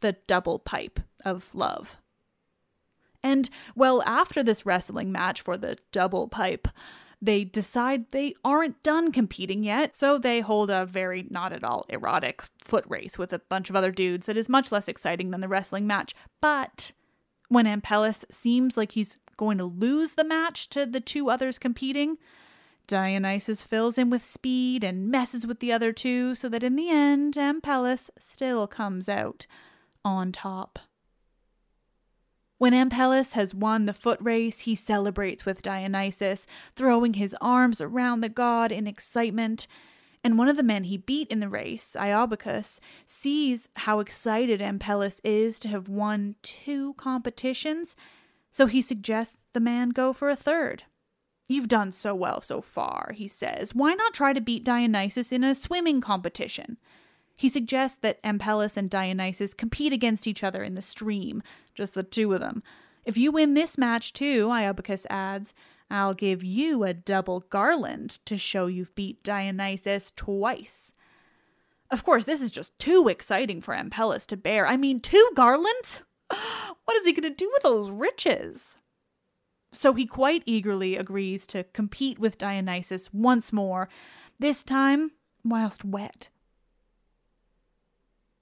the 0.00 0.16
double 0.26 0.58
pipe 0.58 1.00
of 1.24 1.54
love. 1.54 1.98
And, 3.22 3.48
well, 3.74 4.02
after 4.02 4.42
this 4.42 4.66
wrestling 4.66 5.12
match 5.12 5.40
for 5.40 5.56
the 5.56 5.78
double 5.92 6.28
pipe, 6.28 6.68
they 7.20 7.44
decide 7.44 8.10
they 8.10 8.34
aren't 8.44 8.82
done 8.82 9.12
competing 9.12 9.62
yet, 9.62 9.94
so 9.94 10.18
they 10.18 10.40
hold 10.40 10.70
a 10.70 10.84
very 10.84 11.24
not 11.30 11.52
at 11.52 11.62
all 11.62 11.86
erotic 11.88 12.42
foot 12.58 12.84
race 12.88 13.16
with 13.16 13.32
a 13.32 13.38
bunch 13.38 13.70
of 13.70 13.76
other 13.76 13.92
dudes 13.92 14.26
that 14.26 14.36
is 14.36 14.48
much 14.48 14.72
less 14.72 14.88
exciting 14.88 15.30
than 15.30 15.40
the 15.40 15.48
wrestling 15.48 15.86
match. 15.86 16.14
But 16.40 16.90
when 17.48 17.66
Ampelus 17.66 18.24
seems 18.32 18.76
like 18.76 18.92
he's 18.92 19.18
going 19.36 19.58
to 19.58 19.64
lose 19.64 20.12
the 20.12 20.24
match 20.24 20.68
to 20.70 20.84
the 20.84 21.00
two 21.00 21.30
others 21.30 21.60
competing, 21.60 22.18
Dionysus 22.88 23.62
fills 23.62 23.98
in 23.98 24.10
with 24.10 24.24
speed 24.24 24.82
and 24.82 25.08
messes 25.08 25.46
with 25.46 25.60
the 25.60 25.72
other 25.72 25.92
two 25.92 26.34
so 26.34 26.48
that 26.48 26.64
in 26.64 26.74
the 26.74 26.90
end, 26.90 27.34
Ampelus 27.34 28.10
still 28.18 28.66
comes 28.66 29.08
out 29.08 29.46
on 30.04 30.32
top. 30.32 30.80
When 32.62 32.74
Ampelus 32.74 33.32
has 33.32 33.52
won 33.52 33.86
the 33.86 33.92
foot 33.92 34.20
race, 34.22 34.60
he 34.60 34.76
celebrates 34.76 35.44
with 35.44 35.64
Dionysus, 35.64 36.46
throwing 36.76 37.14
his 37.14 37.34
arms 37.40 37.80
around 37.80 38.20
the 38.20 38.28
god 38.28 38.70
in 38.70 38.86
excitement. 38.86 39.66
And 40.22 40.38
one 40.38 40.48
of 40.48 40.56
the 40.56 40.62
men 40.62 40.84
he 40.84 40.96
beat 40.96 41.26
in 41.26 41.40
the 41.40 41.48
race, 41.48 41.96
Iobacus, 41.98 42.78
sees 43.04 43.68
how 43.74 43.98
excited 43.98 44.60
Ampelus 44.60 45.20
is 45.24 45.58
to 45.58 45.68
have 45.70 45.88
won 45.88 46.36
two 46.42 46.94
competitions, 46.94 47.96
so 48.52 48.66
he 48.66 48.80
suggests 48.80 49.44
the 49.54 49.58
man 49.58 49.88
go 49.88 50.12
for 50.12 50.30
a 50.30 50.36
third. 50.36 50.84
You've 51.48 51.66
done 51.66 51.90
so 51.90 52.14
well 52.14 52.40
so 52.40 52.60
far, 52.60 53.10
he 53.16 53.26
says. 53.26 53.74
Why 53.74 53.94
not 53.94 54.14
try 54.14 54.32
to 54.32 54.40
beat 54.40 54.62
Dionysus 54.62 55.32
in 55.32 55.42
a 55.42 55.56
swimming 55.56 56.00
competition? 56.00 56.78
He 57.34 57.48
suggests 57.48 57.98
that 58.02 58.22
Ampelus 58.22 58.76
and 58.76 58.88
Dionysus 58.88 59.54
compete 59.54 59.92
against 59.92 60.26
each 60.26 60.44
other 60.44 60.62
in 60.62 60.74
the 60.74 60.82
stream, 60.82 61.42
just 61.74 61.94
the 61.94 62.02
two 62.02 62.32
of 62.32 62.40
them. 62.40 62.62
If 63.04 63.16
you 63.16 63.32
win 63.32 63.54
this 63.54 63.76
match 63.76 64.12
too, 64.12 64.48
Iobacus 64.48 65.06
adds, 65.10 65.54
I'll 65.90 66.14
give 66.14 66.42
you 66.42 66.84
a 66.84 66.94
double 66.94 67.40
garland 67.40 68.18
to 68.26 68.38
show 68.38 68.66
you've 68.66 68.94
beat 68.94 69.22
Dionysus 69.22 70.12
twice. 70.16 70.92
Of 71.90 72.04
course, 72.04 72.24
this 72.24 72.40
is 72.40 72.50
just 72.50 72.78
too 72.78 73.08
exciting 73.08 73.60
for 73.60 73.74
Ampelus 73.74 74.24
to 74.26 74.36
bear. 74.36 74.66
I 74.66 74.76
mean, 74.76 75.00
two 75.00 75.28
garlands? 75.34 76.00
What 76.84 76.96
is 76.96 77.06
he 77.06 77.12
going 77.12 77.22
to 77.22 77.30
do 77.30 77.48
with 77.52 77.62
those 77.62 77.90
riches? 77.90 78.76
So 79.72 79.94
he 79.94 80.04
quite 80.04 80.42
eagerly 80.46 80.96
agrees 80.96 81.46
to 81.48 81.64
compete 81.64 82.18
with 82.18 82.36
Dionysus 82.36 83.12
once 83.12 83.52
more, 83.52 83.88
this 84.38 84.62
time 84.62 85.12
whilst 85.44 85.84
wet. 85.84 86.28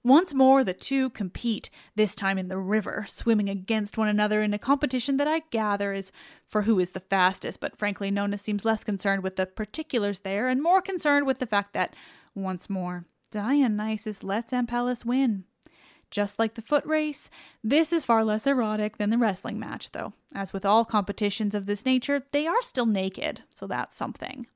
Once 0.03 0.33
more, 0.33 0.63
the 0.63 0.73
two 0.73 1.11
compete, 1.11 1.69
this 1.95 2.15
time 2.15 2.39
in 2.39 2.47
the 2.47 2.57
river, 2.57 3.05
swimming 3.07 3.49
against 3.49 3.99
one 3.99 4.07
another 4.07 4.41
in 4.41 4.51
a 4.51 4.57
competition 4.57 5.17
that 5.17 5.27
I 5.27 5.43
gather 5.51 5.93
is 5.93 6.11
for 6.47 6.63
who 6.63 6.79
is 6.79 6.91
the 6.91 6.99
fastest, 6.99 7.59
but 7.59 7.77
frankly, 7.77 8.09
Nonnus 8.09 8.41
seems 8.41 8.65
less 8.65 8.83
concerned 8.83 9.21
with 9.21 9.35
the 9.35 9.45
particulars 9.45 10.21
there 10.21 10.47
and 10.47 10.61
more 10.61 10.81
concerned 10.81 11.27
with 11.27 11.37
the 11.37 11.45
fact 11.45 11.73
that, 11.73 11.95
once 12.33 12.67
more, 12.67 13.05
Dionysus 13.29 14.23
lets 14.23 14.51
Ampelus 14.51 15.05
win. 15.05 15.43
Just 16.09 16.39
like 16.39 16.55
the 16.55 16.61
foot 16.61 16.85
race, 16.85 17.29
this 17.63 17.93
is 17.93 18.03
far 18.03 18.23
less 18.23 18.45
erotic 18.45 18.97
than 18.97 19.11
the 19.11 19.17
wrestling 19.17 19.59
match, 19.59 19.91
though. 19.91 20.13
As 20.33 20.51
with 20.51 20.65
all 20.65 20.83
competitions 20.83 21.55
of 21.55 21.67
this 21.67 21.85
nature, 21.85 22.23
they 22.31 22.47
are 22.47 22.61
still 22.61 22.87
naked, 22.87 23.43
so 23.53 23.67
that's 23.67 23.95
something. 23.95 24.47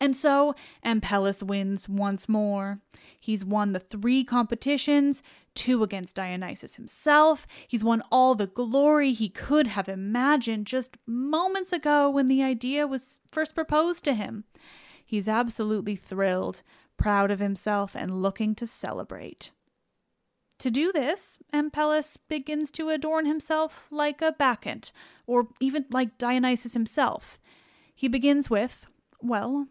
And 0.00 0.16
so 0.16 0.54
Ampelus 0.84 1.42
wins 1.42 1.88
once 1.88 2.26
more. 2.28 2.80
He's 3.20 3.44
won 3.44 3.72
the 3.72 3.80
three 3.80 4.24
competitions, 4.24 5.22
two 5.54 5.82
against 5.82 6.16
Dionysus 6.16 6.76
himself. 6.76 7.46
He's 7.68 7.84
won 7.84 8.02
all 8.10 8.34
the 8.34 8.46
glory 8.46 9.12
he 9.12 9.28
could 9.28 9.66
have 9.66 9.88
imagined 9.88 10.66
just 10.66 10.96
moments 11.06 11.70
ago 11.70 12.08
when 12.08 12.26
the 12.26 12.42
idea 12.42 12.86
was 12.86 13.20
first 13.30 13.54
proposed 13.54 14.02
to 14.04 14.14
him. 14.14 14.44
He's 15.04 15.28
absolutely 15.28 15.96
thrilled, 15.96 16.62
proud 16.96 17.30
of 17.30 17.40
himself, 17.40 17.94
and 17.94 18.22
looking 18.22 18.54
to 18.54 18.66
celebrate. 18.66 19.50
To 20.60 20.70
do 20.70 20.92
this, 20.92 21.38
Ampelus 21.52 22.16
begins 22.28 22.70
to 22.72 22.90
adorn 22.90 23.26
himself 23.26 23.88
like 23.90 24.22
a 24.22 24.32
bacchant, 24.32 24.92
or 25.26 25.48
even 25.60 25.86
like 25.90 26.16
Dionysus 26.16 26.74
himself. 26.74 27.38
He 27.94 28.08
begins 28.08 28.48
with, 28.48 28.86
well, 29.20 29.66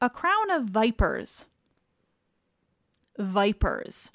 a 0.00 0.10
crown 0.10 0.50
of 0.50 0.64
vipers. 0.64 1.46
Vipers. 3.18 4.10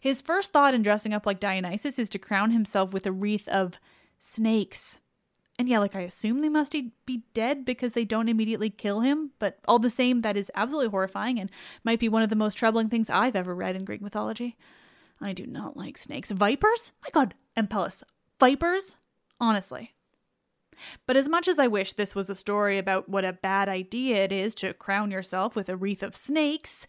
His 0.00 0.22
first 0.22 0.52
thought 0.52 0.74
in 0.74 0.82
dressing 0.82 1.12
up 1.12 1.26
like 1.26 1.40
Dionysus 1.40 1.98
is 1.98 2.08
to 2.10 2.18
crown 2.18 2.50
himself 2.50 2.92
with 2.92 3.06
a 3.06 3.12
wreath 3.12 3.48
of 3.48 3.80
snakes. 4.20 5.00
And 5.58 5.68
yeah, 5.68 5.78
like 5.78 5.94
I 5.94 6.00
assume 6.00 6.40
they 6.40 6.48
must 6.48 6.72
be 7.06 7.22
dead 7.32 7.64
because 7.64 7.92
they 7.92 8.04
don't 8.04 8.28
immediately 8.28 8.70
kill 8.70 9.00
him, 9.00 9.30
but 9.38 9.58
all 9.68 9.78
the 9.78 9.90
same, 9.90 10.20
that 10.20 10.36
is 10.36 10.50
absolutely 10.54 10.90
horrifying 10.90 11.38
and 11.38 11.50
might 11.84 12.00
be 12.00 12.08
one 12.08 12.22
of 12.22 12.30
the 12.30 12.36
most 12.36 12.54
troubling 12.54 12.88
things 12.88 13.08
I've 13.08 13.36
ever 13.36 13.54
read 13.54 13.76
in 13.76 13.84
Greek 13.84 14.02
mythology. 14.02 14.56
I 15.20 15.32
do 15.32 15.46
not 15.46 15.76
like 15.76 15.96
snakes. 15.96 16.32
Vipers? 16.32 16.92
My 17.02 17.08
god, 17.12 17.34
Ampelus. 17.56 18.02
Vipers? 18.40 18.96
Honestly. 19.38 19.94
But 21.06 21.16
as 21.16 21.28
much 21.28 21.48
as 21.48 21.58
I 21.58 21.66
wish 21.66 21.92
this 21.92 22.14
was 22.14 22.30
a 22.30 22.34
story 22.34 22.78
about 22.78 23.08
what 23.08 23.24
a 23.24 23.32
bad 23.32 23.68
idea 23.68 24.24
it 24.24 24.32
is 24.32 24.54
to 24.56 24.74
crown 24.74 25.10
yourself 25.10 25.56
with 25.56 25.68
a 25.68 25.76
wreath 25.76 26.02
of 26.02 26.16
snakes, 26.16 26.86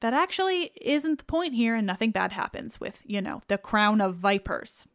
that 0.00 0.14
actually 0.14 0.72
isn't 0.80 1.18
the 1.18 1.24
point 1.24 1.54
here, 1.54 1.74
and 1.74 1.86
nothing 1.86 2.10
bad 2.10 2.32
happens 2.32 2.80
with, 2.80 3.00
you 3.04 3.20
know, 3.20 3.42
the 3.48 3.58
crown 3.58 4.00
of 4.00 4.16
vipers. 4.16 4.86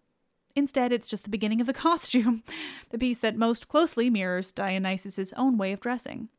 Instead, 0.56 0.92
it's 0.92 1.08
just 1.08 1.24
the 1.24 1.30
beginning 1.30 1.62
of 1.62 1.68
the 1.68 1.74
costume, 1.88 2.44
the 2.90 2.98
piece 2.98 3.20
that 3.20 3.36
most 3.36 3.68
closely 3.68 4.10
mirrors 4.10 4.52
Dionysus's 4.52 5.34
own 5.34 5.58
way 5.58 5.72
of 5.72 5.80
dressing. 5.80 6.30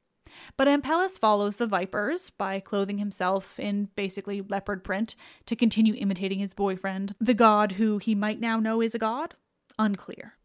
But 0.56 0.68
Ampelus 0.68 1.18
follows 1.18 1.56
the 1.56 1.66
vipers 1.66 2.30
by 2.30 2.60
clothing 2.60 2.98
himself 2.98 3.58
in 3.58 3.88
basically 3.96 4.42
leopard 4.42 4.84
print 4.84 5.14
to 5.46 5.56
continue 5.56 5.94
imitating 5.94 6.40
his 6.40 6.54
boyfriend, 6.54 7.14
the 7.20 7.34
god 7.34 7.72
who 7.72 7.98
he 7.98 8.14
might 8.14 8.40
now 8.40 8.58
know 8.58 8.82
is 8.82 8.94
a 8.94 8.98
god? 8.98 9.34
Unclear. 9.78 10.35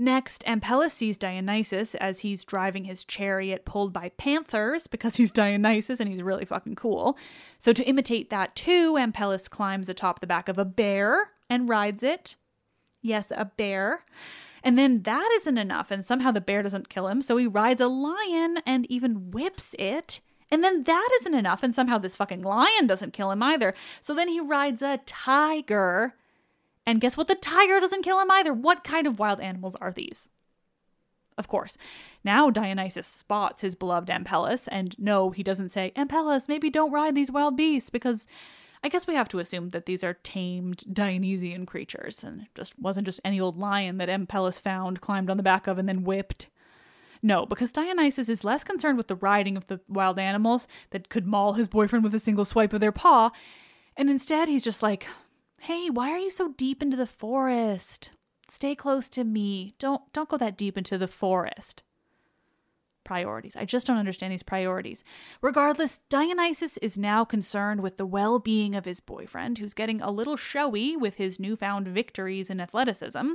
Next, 0.00 0.44
Ampelus 0.46 0.92
sees 0.92 1.18
Dionysus 1.18 1.96
as 1.96 2.20
he's 2.20 2.44
driving 2.44 2.84
his 2.84 3.02
chariot 3.02 3.64
pulled 3.64 3.92
by 3.92 4.10
panthers 4.10 4.86
because 4.86 5.16
he's 5.16 5.32
Dionysus 5.32 5.98
and 5.98 6.08
he's 6.08 6.22
really 6.22 6.44
fucking 6.44 6.76
cool. 6.76 7.18
So, 7.58 7.72
to 7.72 7.82
imitate 7.82 8.30
that 8.30 8.54
too, 8.54 8.94
Ampelus 8.94 9.50
climbs 9.50 9.88
atop 9.88 10.20
the 10.20 10.26
back 10.26 10.48
of 10.48 10.56
a 10.56 10.64
bear 10.64 11.32
and 11.50 11.68
rides 11.68 12.04
it. 12.04 12.36
Yes, 13.02 13.32
a 13.34 13.46
bear. 13.46 14.04
And 14.62 14.78
then 14.78 15.02
that 15.02 15.28
isn't 15.40 15.58
enough, 15.58 15.90
and 15.90 16.04
somehow 16.04 16.30
the 16.30 16.40
bear 16.40 16.62
doesn't 16.62 16.88
kill 16.88 17.08
him, 17.08 17.22
so 17.22 17.36
he 17.36 17.46
rides 17.46 17.80
a 17.80 17.88
lion 17.88 18.58
and 18.66 18.86
even 18.90 19.30
whips 19.30 19.74
it. 19.78 20.20
And 20.50 20.62
then 20.64 20.84
that 20.84 21.08
isn't 21.20 21.34
enough, 21.34 21.62
and 21.62 21.74
somehow 21.74 21.98
this 21.98 22.16
fucking 22.16 22.42
lion 22.42 22.86
doesn't 22.86 23.12
kill 23.12 23.30
him 23.30 23.42
either. 23.42 23.74
So 24.00 24.14
then 24.14 24.28
he 24.28 24.40
rides 24.40 24.82
a 24.82 25.00
tiger 25.06 26.14
and 26.88 27.02
guess 27.02 27.18
what? 27.18 27.28
The 27.28 27.34
tiger 27.34 27.80
doesn't 27.80 28.02
kill 28.02 28.18
him 28.18 28.30
either. 28.30 28.54
What 28.54 28.82
kind 28.82 29.06
of 29.06 29.18
wild 29.18 29.40
animals 29.40 29.76
are 29.76 29.92
these? 29.92 30.30
Of 31.36 31.46
course. 31.46 31.76
Now 32.24 32.48
Dionysus 32.48 33.06
spots 33.06 33.60
his 33.60 33.74
beloved 33.74 34.08
Ampelus, 34.08 34.68
and 34.72 34.98
no, 34.98 35.28
he 35.28 35.42
doesn't 35.42 35.68
say, 35.68 35.92
Ampelus, 35.96 36.48
maybe 36.48 36.70
don't 36.70 36.90
ride 36.90 37.14
these 37.14 37.30
wild 37.30 37.58
beasts, 37.58 37.90
because 37.90 38.26
I 38.82 38.88
guess 38.88 39.06
we 39.06 39.14
have 39.14 39.28
to 39.28 39.38
assume 39.38 39.68
that 39.68 39.84
these 39.84 40.02
are 40.02 40.14
tamed 40.14 40.82
Dionysian 40.90 41.66
creatures, 41.66 42.24
and 42.24 42.42
it 42.42 42.48
just 42.54 42.78
wasn't 42.78 43.04
just 43.04 43.20
any 43.22 43.38
old 43.38 43.58
lion 43.58 43.98
that 43.98 44.08
Ampelus 44.08 44.58
found, 44.58 45.02
climbed 45.02 45.28
on 45.28 45.36
the 45.36 45.42
back 45.42 45.66
of, 45.66 45.76
and 45.76 45.86
then 45.86 46.04
whipped. 46.04 46.46
No, 47.22 47.44
because 47.44 47.70
Dionysus 47.70 48.30
is 48.30 48.44
less 48.44 48.64
concerned 48.64 48.96
with 48.96 49.08
the 49.08 49.16
riding 49.16 49.58
of 49.58 49.66
the 49.66 49.80
wild 49.88 50.18
animals 50.18 50.66
that 50.88 51.10
could 51.10 51.26
maul 51.26 51.52
his 51.52 51.68
boyfriend 51.68 52.02
with 52.02 52.14
a 52.14 52.18
single 52.18 52.46
swipe 52.46 52.72
of 52.72 52.80
their 52.80 52.92
paw, 52.92 53.30
and 53.94 54.08
instead 54.08 54.48
he's 54.48 54.64
just 54.64 54.82
like, 54.82 55.06
Hey, 55.60 55.90
why 55.90 56.10
are 56.10 56.18
you 56.18 56.30
so 56.30 56.52
deep 56.56 56.82
into 56.82 56.96
the 56.96 57.06
forest? 57.06 58.10
Stay 58.50 58.74
close 58.74 59.08
to 59.10 59.24
me. 59.24 59.74
Don't 59.78 60.10
don't 60.12 60.28
go 60.28 60.36
that 60.38 60.56
deep 60.56 60.78
into 60.78 60.96
the 60.96 61.08
forest. 61.08 61.82
Priorities. 63.04 63.56
I 63.56 63.64
just 63.64 63.86
don't 63.86 63.96
understand 63.96 64.32
these 64.32 64.42
priorities. 64.42 65.02
Regardless, 65.40 65.98
Dionysus 66.10 66.76
is 66.78 66.98
now 66.98 67.24
concerned 67.24 67.80
with 67.80 67.96
the 67.96 68.06
well-being 68.06 68.74
of 68.74 68.84
his 68.84 69.00
boyfriend, 69.00 69.58
who's 69.58 69.72
getting 69.74 70.02
a 70.02 70.10
little 70.10 70.36
showy 70.36 70.96
with 70.96 71.16
his 71.16 71.40
newfound 71.40 71.88
victories 71.88 72.50
in 72.50 72.60
athleticism. 72.60 73.32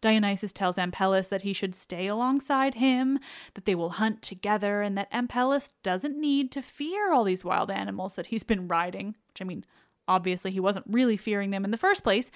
Dionysus 0.00 0.52
tells 0.52 0.76
Ampelus 0.76 1.28
that 1.28 1.42
he 1.42 1.52
should 1.52 1.74
stay 1.74 2.06
alongside 2.06 2.74
him, 2.74 3.18
that 3.54 3.64
they 3.64 3.74
will 3.74 3.90
hunt 3.90 4.22
together, 4.22 4.82
and 4.82 4.96
that 4.98 5.10
Ampelus 5.12 5.70
doesn't 5.82 6.20
need 6.20 6.50
to 6.52 6.62
fear 6.62 7.12
all 7.12 7.24
these 7.24 7.44
wild 7.44 7.70
animals 7.70 8.14
that 8.14 8.26
he's 8.26 8.44
been 8.44 8.68
riding. 8.68 9.16
Which, 9.28 9.40
I 9.40 9.44
mean, 9.44 9.64
obviously 10.08 10.50
he 10.50 10.60
wasn't 10.60 10.86
really 10.88 11.16
fearing 11.16 11.50
them 11.50 11.64
in 11.64 11.70
the 11.70 11.76
first 11.76 12.02
place, 12.02 12.30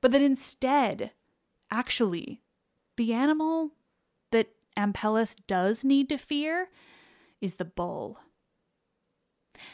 but 0.00 0.12
that 0.12 0.22
instead, 0.22 1.12
actually, 1.70 2.40
the 2.96 3.12
animal 3.12 3.72
that 4.30 4.48
Ampelus 4.76 5.36
does 5.46 5.84
need 5.84 6.08
to 6.08 6.18
fear 6.18 6.68
is 7.40 7.54
the 7.54 7.64
bull. 7.64 8.18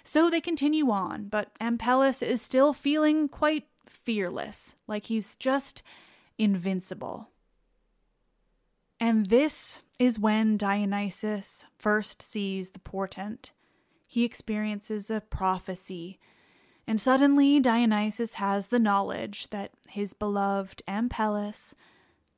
So 0.04 0.28
they 0.28 0.40
continue 0.40 0.90
on, 0.90 1.28
but 1.28 1.56
Ampelus 1.61 2.22
is 2.22 2.42
still 2.42 2.72
feeling 2.72 3.28
quite 3.28 3.66
fearless, 3.88 4.74
like 4.87 5.04
he's 5.04 5.37
just 5.37 5.82
invincible. 6.37 7.30
And 9.00 9.26
this 9.26 9.82
is 9.98 10.18
when 10.18 10.56
Dionysus 10.56 11.64
first 11.78 12.20
sees 12.22 12.70
the 12.70 12.80
portent. 12.80 13.52
He 14.06 14.24
experiences 14.24 15.11
a 15.11 15.20
prophecy 15.20 16.18
and 16.88 16.98
suddenly 16.98 17.61
Dionysus 17.61 18.35
has 18.35 18.68
the 18.68 18.79
knowledge 18.79 19.51
that 19.51 19.72
his 19.88 20.14
beloved 20.14 20.83
Ampelus 20.88 21.74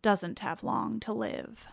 doesn't 0.03 0.41
have 0.41 0.65
long 0.65 0.99
to 0.99 1.13
live. 1.13 1.69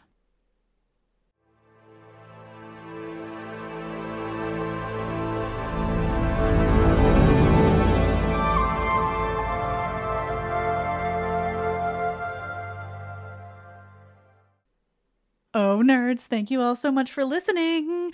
Oh, 15.55 15.81
nerds, 15.83 16.19
thank 16.19 16.51
you 16.51 16.61
all 16.61 16.75
so 16.75 16.91
much 16.91 17.11
for 17.11 17.25
listening. 17.25 18.11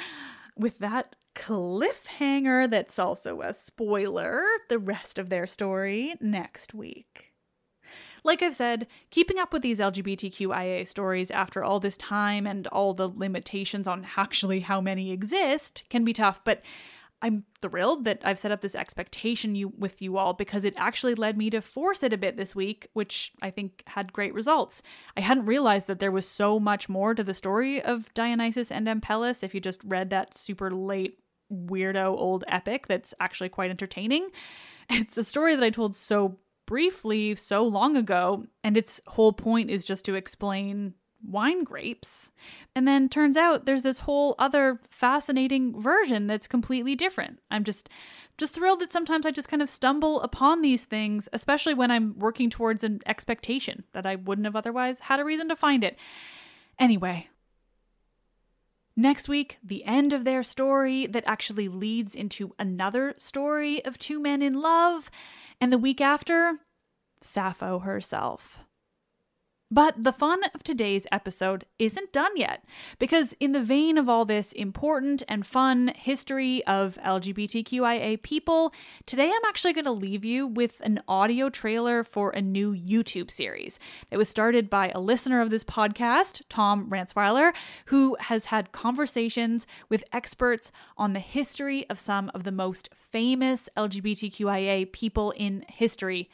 With 0.57 0.77
that 0.77 1.17
cliffhanger 1.35 2.69
that's 2.69 2.99
also 2.99 3.41
a 3.41 3.53
spoiler 3.53 4.43
the 4.69 4.79
rest 4.79 5.17
of 5.17 5.29
their 5.29 5.47
story 5.47 6.15
next 6.21 6.73
week. 6.73 7.33
Like 8.23 8.41
I've 8.41 8.55
said, 8.55 8.87
keeping 9.09 9.37
up 9.37 9.51
with 9.51 9.61
these 9.61 9.79
LGBTQIA 9.79 10.87
stories 10.87 11.29
after 11.29 11.63
all 11.63 11.79
this 11.79 11.97
time 11.97 12.47
and 12.47 12.67
all 12.67 12.93
the 12.93 13.09
limitations 13.09 13.87
on 13.87 14.07
actually 14.15 14.61
how 14.61 14.79
many 14.79 15.11
exist 15.11 15.83
can 15.89 16.05
be 16.05 16.13
tough, 16.13 16.39
but 16.45 16.61
I'm 17.21 17.45
thrilled 17.61 18.03
that 18.03 18.19
I've 18.25 18.37
set 18.37 18.51
up 18.51 18.59
this 18.59 18.75
expectation 18.75 19.55
you, 19.55 19.69
with 19.77 20.01
you 20.01 20.17
all 20.17 20.33
because 20.33 20.65
it 20.65 20.73
actually 20.75 21.15
led 21.15 21.37
me 21.37 21.49
to 21.51 21.61
force 21.61 22.03
it 22.03 22.11
a 22.11 22.17
bit 22.17 22.35
this 22.35 22.53
week, 22.53 22.89
which 22.91 23.31
I 23.41 23.49
think 23.49 23.81
had 23.87 24.11
great 24.11 24.33
results. 24.33 24.81
I 25.15 25.21
hadn't 25.21 25.45
realized 25.45 25.87
that 25.87 25.99
there 25.99 26.11
was 26.11 26.27
so 26.27 26.59
much 26.59 26.89
more 26.89 27.15
to 27.15 27.23
the 27.23 27.33
story 27.33 27.81
of 27.81 28.13
Dionysus 28.13 28.71
and 28.71 28.87
Ampelus 28.87 29.41
if 29.41 29.55
you 29.55 29.61
just 29.61 29.81
read 29.85 30.09
that 30.09 30.33
super 30.33 30.69
late 30.69 31.22
weirdo 31.51 32.17
old 32.17 32.43
epic 32.47 32.87
that's 32.87 33.13
actually 33.19 33.49
quite 33.49 33.71
entertaining. 33.71 34.29
It's 34.89 35.17
a 35.17 35.23
story 35.23 35.55
that 35.55 35.63
I 35.63 35.69
told 35.69 35.95
so 35.95 36.39
briefly 36.65 37.35
so 37.35 37.65
long 37.65 37.95
ago, 37.95 38.45
and 38.65 38.75
its 38.75 38.99
whole 39.07 39.31
point 39.31 39.71
is 39.71 39.85
just 39.85 40.03
to 40.05 40.15
explain 40.15 40.93
wine 41.25 41.63
grapes. 41.63 42.31
And 42.75 42.87
then 42.87 43.09
turns 43.09 43.37
out 43.37 43.65
there's 43.65 43.81
this 43.81 43.99
whole 43.99 44.35
other 44.37 44.79
fascinating 44.89 45.79
version 45.79 46.27
that's 46.27 46.47
completely 46.47 46.95
different. 46.95 47.39
I'm 47.49 47.63
just 47.63 47.89
just 48.37 48.53
thrilled 48.53 48.79
that 48.79 48.91
sometimes 48.91 49.25
I 49.25 49.31
just 49.31 49.47
kind 49.47 49.61
of 49.61 49.69
stumble 49.69 50.19
upon 50.21 50.61
these 50.61 50.83
things, 50.83 51.29
especially 51.33 51.75
when 51.75 51.91
I'm 51.91 52.17
working 52.17 52.49
towards 52.49 52.83
an 52.83 52.99
expectation 53.05 53.83
that 53.93 54.07
I 54.07 54.15
wouldn't 54.15 54.45
have 54.45 54.55
otherwise 54.55 55.01
had 55.01 55.19
a 55.19 55.25
reason 55.25 55.47
to 55.49 55.55
find 55.55 55.83
it. 55.83 55.99
Anyway, 56.79 57.29
Next 58.95 59.27
week, 59.27 59.57
the 59.63 59.83
end 59.85 60.13
of 60.13 60.23
their 60.23 60.43
story 60.43 61.07
that 61.07 61.23
actually 61.25 61.67
leads 61.67 62.13
into 62.13 62.53
another 62.59 63.15
story 63.17 63.83
of 63.83 63.97
two 63.97 64.19
men 64.19 64.41
in 64.41 64.61
love. 64.61 65.09
And 65.59 65.73
the 65.73 65.79
week 65.79 65.99
after, 65.99 66.59
Sappho 67.21 67.79
herself. 67.79 68.59
But 69.73 70.03
the 70.03 70.11
fun 70.11 70.41
of 70.53 70.61
today's 70.61 71.07
episode 71.11 71.65
isn't 71.79 72.13
done 72.13 72.33
yet, 72.35 72.63
because 72.99 73.33
in 73.39 73.53
the 73.53 73.59
vein 73.63 73.97
of 73.97 74.07
all 74.07 74.23
this 74.23 74.51
important 74.51 75.23
and 75.27 75.43
fun 75.43 75.93
history 75.95 76.63
of 76.65 76.99
LGBTQIA 77.03 78.21
people, 78.21 78.71
today 79.07 79.31
I'm 79.31 79.45
actually 79.47 79.73
going 79.73 79.85
to 79.85 79.91
leave 79.91 80.23
you 80.23 80.45
with 80.45 80.79
an 80.81 81.01
audio 81.07 81.49
trailer 81.49 82.03
for 82.03 82.29
a 82.29 82.39
new 82.39 82.71
YouTube 82.71 83.31
series. 83.31 83.79
It 84.11 84.17
was 84.17 84.29
started 84.29 84.69
by 84.69 84.89
a 84.89 84.99
listener 84.99 85.41
of 85.41 85.49
this 85.49 85.63
podcast, 85.63 86.43
Tom 86.49 86.87
Ranzweiler, 86.87 87.51
who 87.87 88.15
has 88.19 88.45
had 88.45 88.73
conversations 88.73 89.65
with 89.89 90.03
experts 90.13 90.71
on 90.99 91.13
the 91.13 91.19
history 91.19 91.89
of 91.89 91.97
some 91.97 92.29
of 92.35 92.43
the 92.43 92.51
most 92.51 92.89
famous 92.93 93.67
LGBTQIA 93.75 94.91
people 94.91 95.31
in 95.31 95.65
history, 95.67 96.29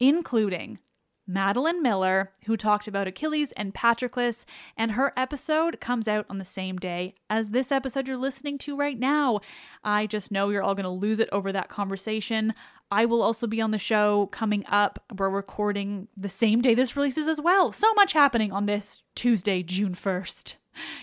including 0.00 0.78
Madeline 1.28 1.82
Miller, 1.82 2.32
who 2.46 2.56
talked 2.56 2.88
about 2.88 3.06
Achilles 3.06 3.52
and 3.52 3.74
Patroclus, 3.74 4.46
and 4.78 4.92
her 4.92 5.12
episode 5.14 5.78
comes 5.78 6.08
out 6.08 6.24
on 6.30 6.38
the 6.38 6.44
same 6.44 6.78
day 6.78 7.14
as 7.28 7.50
this 7.50 7.70
episode 7.70 8.08
you're 8.08 8.16
listening 8.16 8.56
to 8.58 8.74
right 8.74 8.98
now. 8.98 9.40
I 9.84 10.06
just 10.06 10.32
know 10.32 10.48
you're 10.48 10.62
all 10.62 10.74
going 10.74 10.84
to 10.84 10.90
lose 10.90 11.20
it 11.20 11.28
over 11.30 11.52
that 11.52 11.68
conversation. 11.68 12.54
I 12.90 13.04
will 13.04 13.22
also 13.22 13.46
be 13.46 13.60
on 13.60 13.72
the 13.72 13.78
show 13.78 14.26
coming 14.26 14.64
up. 14.66 15.04
We're 15.14 15.28
recording 15.28 16.08
the 16.16 16.30
same 16.30 16.62
day 16.62 16.74
this 16.74 16.96
releases 16.96 17.28
as 17.28 17.40
well. 17.40 17.72
So 17.72 17.92
much 17.92 18.14
happening 18.14 18.50
on 18.50 18.64
this 18.64 19.02
Tuesday, 19.14 19.62
June 19.62 19.94
1st. 19.94 20.54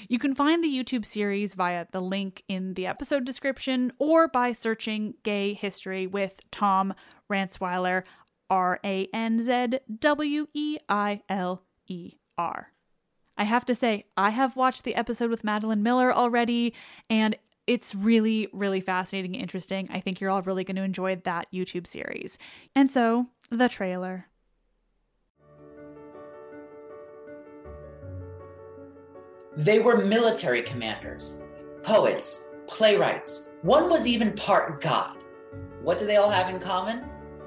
You 0.07 0.19
can 0.19 0.33
find 0.33 0.63
the 0.63 0.73
YouTube 0.73 1.05
series 1.05 1.53
via 1.53 1.85
the 1.91 2.01
link 2.01 2.43
in 2.47 2.73
the 2.75 2.87
episode 2.87 3.25
description 3.25 3.91
or 3.99 4.27
by 4.27 4.53
searching 4.53 5.15
Gay 5.23 5.53
History 5.53 6.07
with 6.07 6.39
Tom 6.49 6.93
Ranzweiler 7.31 8.03
R 8.49 8.79
A 8.83 9.07
N 9.13 9.41
Z 9.41 9.79
W 9.99 10.47
E 10.53 10.77
I 10.87 11.21
L 11.29 11.63
E 11.87 12.13
R. 12.37 12.71
I 13.37 13.43
have 13.43 13.65
to 13.65 13.75
say, 13.75 14.05
I 14.15 14.29
have 14.29 14.55
watched 14.55 14.83
the 14.83 14.95
episode 14.95 15.29
with 15.29 15.43
Madeline 15.43 15.83
Miller 15.83 16.13
already, 16.13 16.73
and 17.09 17.35
it's 17.67 17.93
really, 17.93 18.47
really 18.53 18.79
fascinating 18.79 19.33
and 19.33 19.41
interesting. 19.41 19.89
I 19.91 19.99
think 19.99 20.21
you're 20.21 20.29
all 20.29 20.41
really 20.41 20.63
going 20.63 20.75
to 20.77 20.83
enjoy 20.83 21.15
that 21.17 21.47
YouTube 21.51 21.87
series. 21.87 22.37
And 22.75 22.89
so, 22.89 23.27
the 23.49 23.67
trailer. 23.67 24.27
They 29.57 29.79
were 29.79 30.05
military 30.05 30.61
commanders, 30.61 31.45
poets, 31.81 32.51
playwrights. 32.67 33.51
One 33.61 33.89
was 33.89 34.07
even 34.07 34.33
part 34.33 34.81
God. 34.81 35.17
What 35.81 35.97
do 35.97 36.05
they 36.05 36.17
all 36.17 36.29
have 36.29 36.49
in 36.49 36.59
common? 36.59 37.05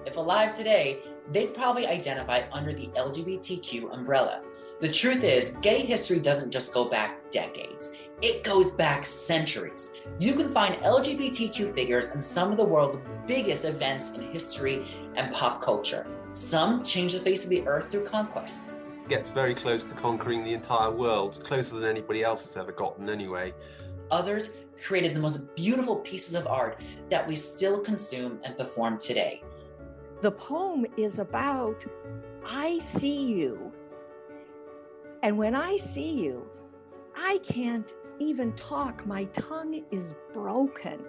If 0.09 0.17
alive 0.17 0.55
today, 0.55 1.01
they'd 1.33 1.53
probably 1.53 1.87
identify 1.87 2.45
under 2.51 2.73
the 2.73 2.87
LGBTQ 2.97 3.93
umbrella. 3.93 4.41
The 4.81 4.91
truth 4.91 5.23
is, 5.23 5.59
gay 5.61 5.85
history 5.85 6.19
doesn't 6.19 6.51
just 6.51 6.73
go 6.73 6.89
back 6.89 7.31
decades, 7.31 7.93
it 8.23 8.43
goes 8.43 8.73
back 8.73 9.05
centuries. 9.05 9.93
You 10.19 10.33
can 10.33 10.49
find 10.49 10.77
LGBTQ 10.77 11.75
figures 11.75 12.09
in 12.09 12.23
some 12.23 12.51
of 12.51 12.57
the 12.57 12.65
world's 12.65 13.05
biggest 13.27 13.67
events 13.67 14.17
in 14.17 14.33
history 14.33 14.87
and 15.15 15.31
pop 15.35 15.61
culture. 15.61 16.07
Some 16.33 16.85
change 16.85 17.13
the 17.13 17.21
face 17.21 17.45
of 17.45 17.51
the 17.51 17.69
earth 17.69 17.91
through 17.91 18.07
conquest. 18.07 18.77
Gets 19.11 19.29
very 19.29 19.55
close 19.55 19.85
to 19.85 19.95
conquering 19.95 20.43
the 20.43 20.55
entire 20.55 20.91
world, 20.91 21.45
closer 21.45 21.75
than 21.75 21.91
anybody 21.91 22.23
else 22.23 22.47
has 22.47 22.57
ever 22.57 22.73
gotten, 22.73 23.11
anyway. 23.11 23.53
Others 24.11 24.55
created 24.83 25.15
the 25.15 25.21
most 25.21 25.55
beautiful 25.55 25.97
pieces 25.97 26.35
of 26.35 26.47
art 26.47 26.81
that 27.11 27.29
we 27.29 27.37
still 27.37 27.81
consume 27.81 28.41
and 28.43 28.57
perform 28.57 28.97
today. 28.99 29.43
The 30.21 30.33
poem 30.33 30.85
is 30.97 31.21
about 31.21 31.87
I 32.45 32.79
see 32.79 33.33
you. 33.33 33.73
And 35.23 35.39
when 35.39 35.55
I 35.55 35.77
see 35.77 36.23
you, 36.23 36.45
I 37.17 37.39
can't 37.45 37.93
even 38.19 38.53
talk. 38.55 39.07
My 39.07 39.25
tongue 39.27 39.85
is 39.91 40.15
broken. 40.33 41.05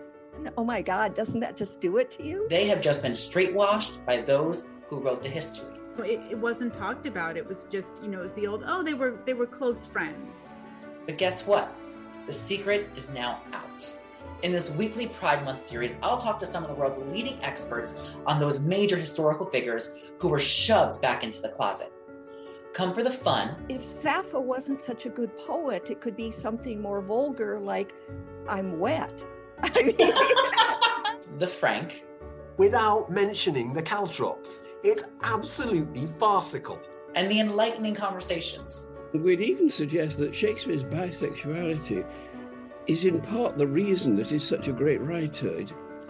Oh 0.58 0.64
my 0.64 0.82
God, 0.82 1.16
doesn't 1.16 1.40
that 1.40 1.58
just 1.58 1.82
do 1.82 1.98
it 1.98 2.12
to 2.12 2.24
you? 2.24 2.48
They 2.50 2.68
have 2.68 2.82
just 2.82 3.02
been 3.04 3.14
straightwashed 3.14 4.06
by 4.06 4.22
those 4.22 4.70
who 4.88 5.00
wrote 5.00 5.24
the 5.24 5.30
history. 5.30 5.74
It, 6.00 6.22
it 6.32 6.38
wasn't 6.38 6.74
talked 6.74 7.06
about. 7.06 7.36
It 7.36 7.48
was 7.48 7.66
just, 7.66 8.02
you 8.02 8.10
know, 8.10 8.20
it 8.20 8.24
was 8.24 8.34
the 8.34 8.48
old, 8.48 8.64
oh, 8.66 8.84
they 8.84 8.94
were 8.94 9.20
they 9.26 9.34
were 9.34 9.48
close 9.48 9.86
friends. 9.86 10.60
But 11.06 11.18
guess 11.18 11.48
what? 11.48 11.72
The 12.28 12.34
secret 12.34 12.90
is 12.96 13.10
now 13.12 13.42
out. 13.54 13.84
In 14.42 14.54
this 14.54 14.74
weekly 14.74 15.08
Pride 15.08 15.44
Month 15.44 15.60
series, 15.60 15.98
I'll 16.02 16.18
talk 16.18 16.40
to 16.40 16.46
some 16.46 16.64
of 16.64 16.70
the 16.70 16.76
world's 16.76 16.98
leading 16.98 17.44
experts 17.44 18.00
on 18.26 18.40
those 18.40 18.62
major 18.62 18.96
historical 18.96 19.46
figures 19.46 19.96
who 20.18 20.30
were 20.30 20.40
shoved 20.40 21.02
back 21.02 21.26
into 21.26 21.42
the 21.42 21.50
closet. 21.50 21.92
Come 22.74 22.94
for 22.94 23.04
the 23.04 23.12
fun. 23.12 23.58
If 23.68 23.84
Sappho 23.84 24.40
wasn't 24.40 24.82
such 24.82 25.06
a 25.06 25.10
good 25.10 25.38
poet, 25.38 25.90
it 25.90 26.00
could 26.00 26.16
be 26.16 26.32
something 26.32 26.82
more 26.82 27.02
vulgar 27.02 27.60
like, 27.60 27.94
I'm 28.48 28.80
wet. 28.80 29.26
I 29.64 29.84
mean, 29.84 31.38
the 31.38 31.48
frank. 31.48 32.06
Without 32.56 33.12
mentioning 33.12 33.74
the 33.74 33.82
caltrops. 33.82 34.62
It's 34.84 35.04
absolutely 35.22 36.08
farcical. 36.18 36.80
And 37.16 37.30
the 37.30 37.42
enlightening 37.42 37.96
conversations. 37.96 38.94
We'd 39.14 39.42
even 39.42 39.70
suggest 39.70 40.20
that 40.20 40.34
Shakespeare's 40.34 40.86
bisexuality 40.86 42.06
is 42.90 43.06
in 43.06 43.22
part 43.22 43.56
the 43.56 43.68
reason 43.68 44.16
that 44.16 44.32
he's 44.32 44.44
such 44.44 44.68
a 44.68 44.72
great 44.72 45.00
writer. 45.02 45.64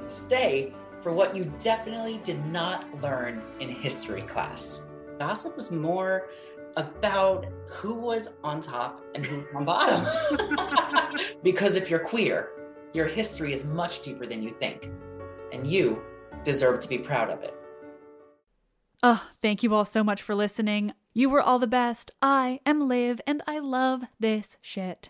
Stay 0.07 0.73
for 1.01 1.11
what 1.11 1.35
you 1.35 1.51
definitely 1.59 2.21
did 2.23 2.43
not 2.45 3.01
learn 3.01 3.41
in 3.59 3.67
history 3.67 4.21
class. 4.21 4.89
Gossip 5.19 5.57
was 5.57 5.73
more 5.73 6.29
about 6.77 7.45
who 7.67 7.93
was 7.95 8.29
on 8.45 8.61
top 8.61 9.03
and 9.13 9.25
who 9.25 9.39
was 9.39 9.47
on 9.53 9.65
bottom. 9.65 11.19
because 11.43 11.75
if 11.75 11.89
you're 11.89 11.99
queer, 11.99 12.51
your 12.93 13.07
history 13.07 13.51
is 13.51 13.65
much 13.65 14.01
deeper 14.01 14.25
than 14.25 14.41
you 14.41 14.51
think, 14.51 14.89
and 15.51 15.67
you 15.67 16.01
deserve 16.45 16.79
to 16.79 16.87
be 16.87 16.97
proud 16.97 17.29
of 17.29 17.43
it. 17.43 17.53
Oh, 19.03 19.27
thank 19.41 19.63
you 19.63 19.73
all 19.75 19.85
so 19.85 20.01
much 20.01 20.21
for 20.21 20.33
listening. 20.33 20.93
You 21.13 21.29
were 21.29 21.41
all 21.41 21.59
the 21.59 21.67
best. 21.67 22.11
I 22.21 22.61
am 22.65 22.87
Liv, 22.87 23.19
and 23.27 23.43
I 23.45 23.59
love 23.59 24.03
this 24.17 24.55
shit. 24.61 25.09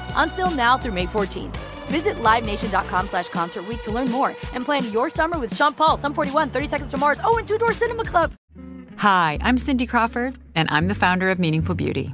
Until 0.15 0.49
now 0.51 0.77
through 0.77 0.93
May 0.93 1.07
14th. 1.07 1.57
Visit 1.87 2.15
LiveNation.com 2.23 3.07
slash 3.07 3.27
Concert 3.27 3.65
to 3.83 3.91
learn 3.91 4.09
more 4.09 4.29
and 4.53 4.63
plan 4.63 4.89
your 4.93 5.09
summer 5.09 5.37
with 5.37 5.53
Sean 5.53 5.73
Paul, 5.73 5.97
Sum 5.97 6.13
41, 6.13 6.49
30 6.49 6.67
Seconds 6.67 6.91
to 6.91 6.97
Mars, 6.97 7.19
oh, 7.23 7.37
and 7.37 7.45
Two 7.47 7.57
Door 7.57 7.73
Cinema 7.73 8.05
Club. 8.05 8.31
Hi, 8.97 9.39
I'm 9.41 9.57
Cindy 9.57 9.87
Crawford, 9.87 10.37
and 10.55 10.69
I'm 10.69 10.87
the 10.87 10.95
founder 10.95 11.29
of 11.31 11.39
Meaningful 11.39 11.75
Beauty. 11.75 12.13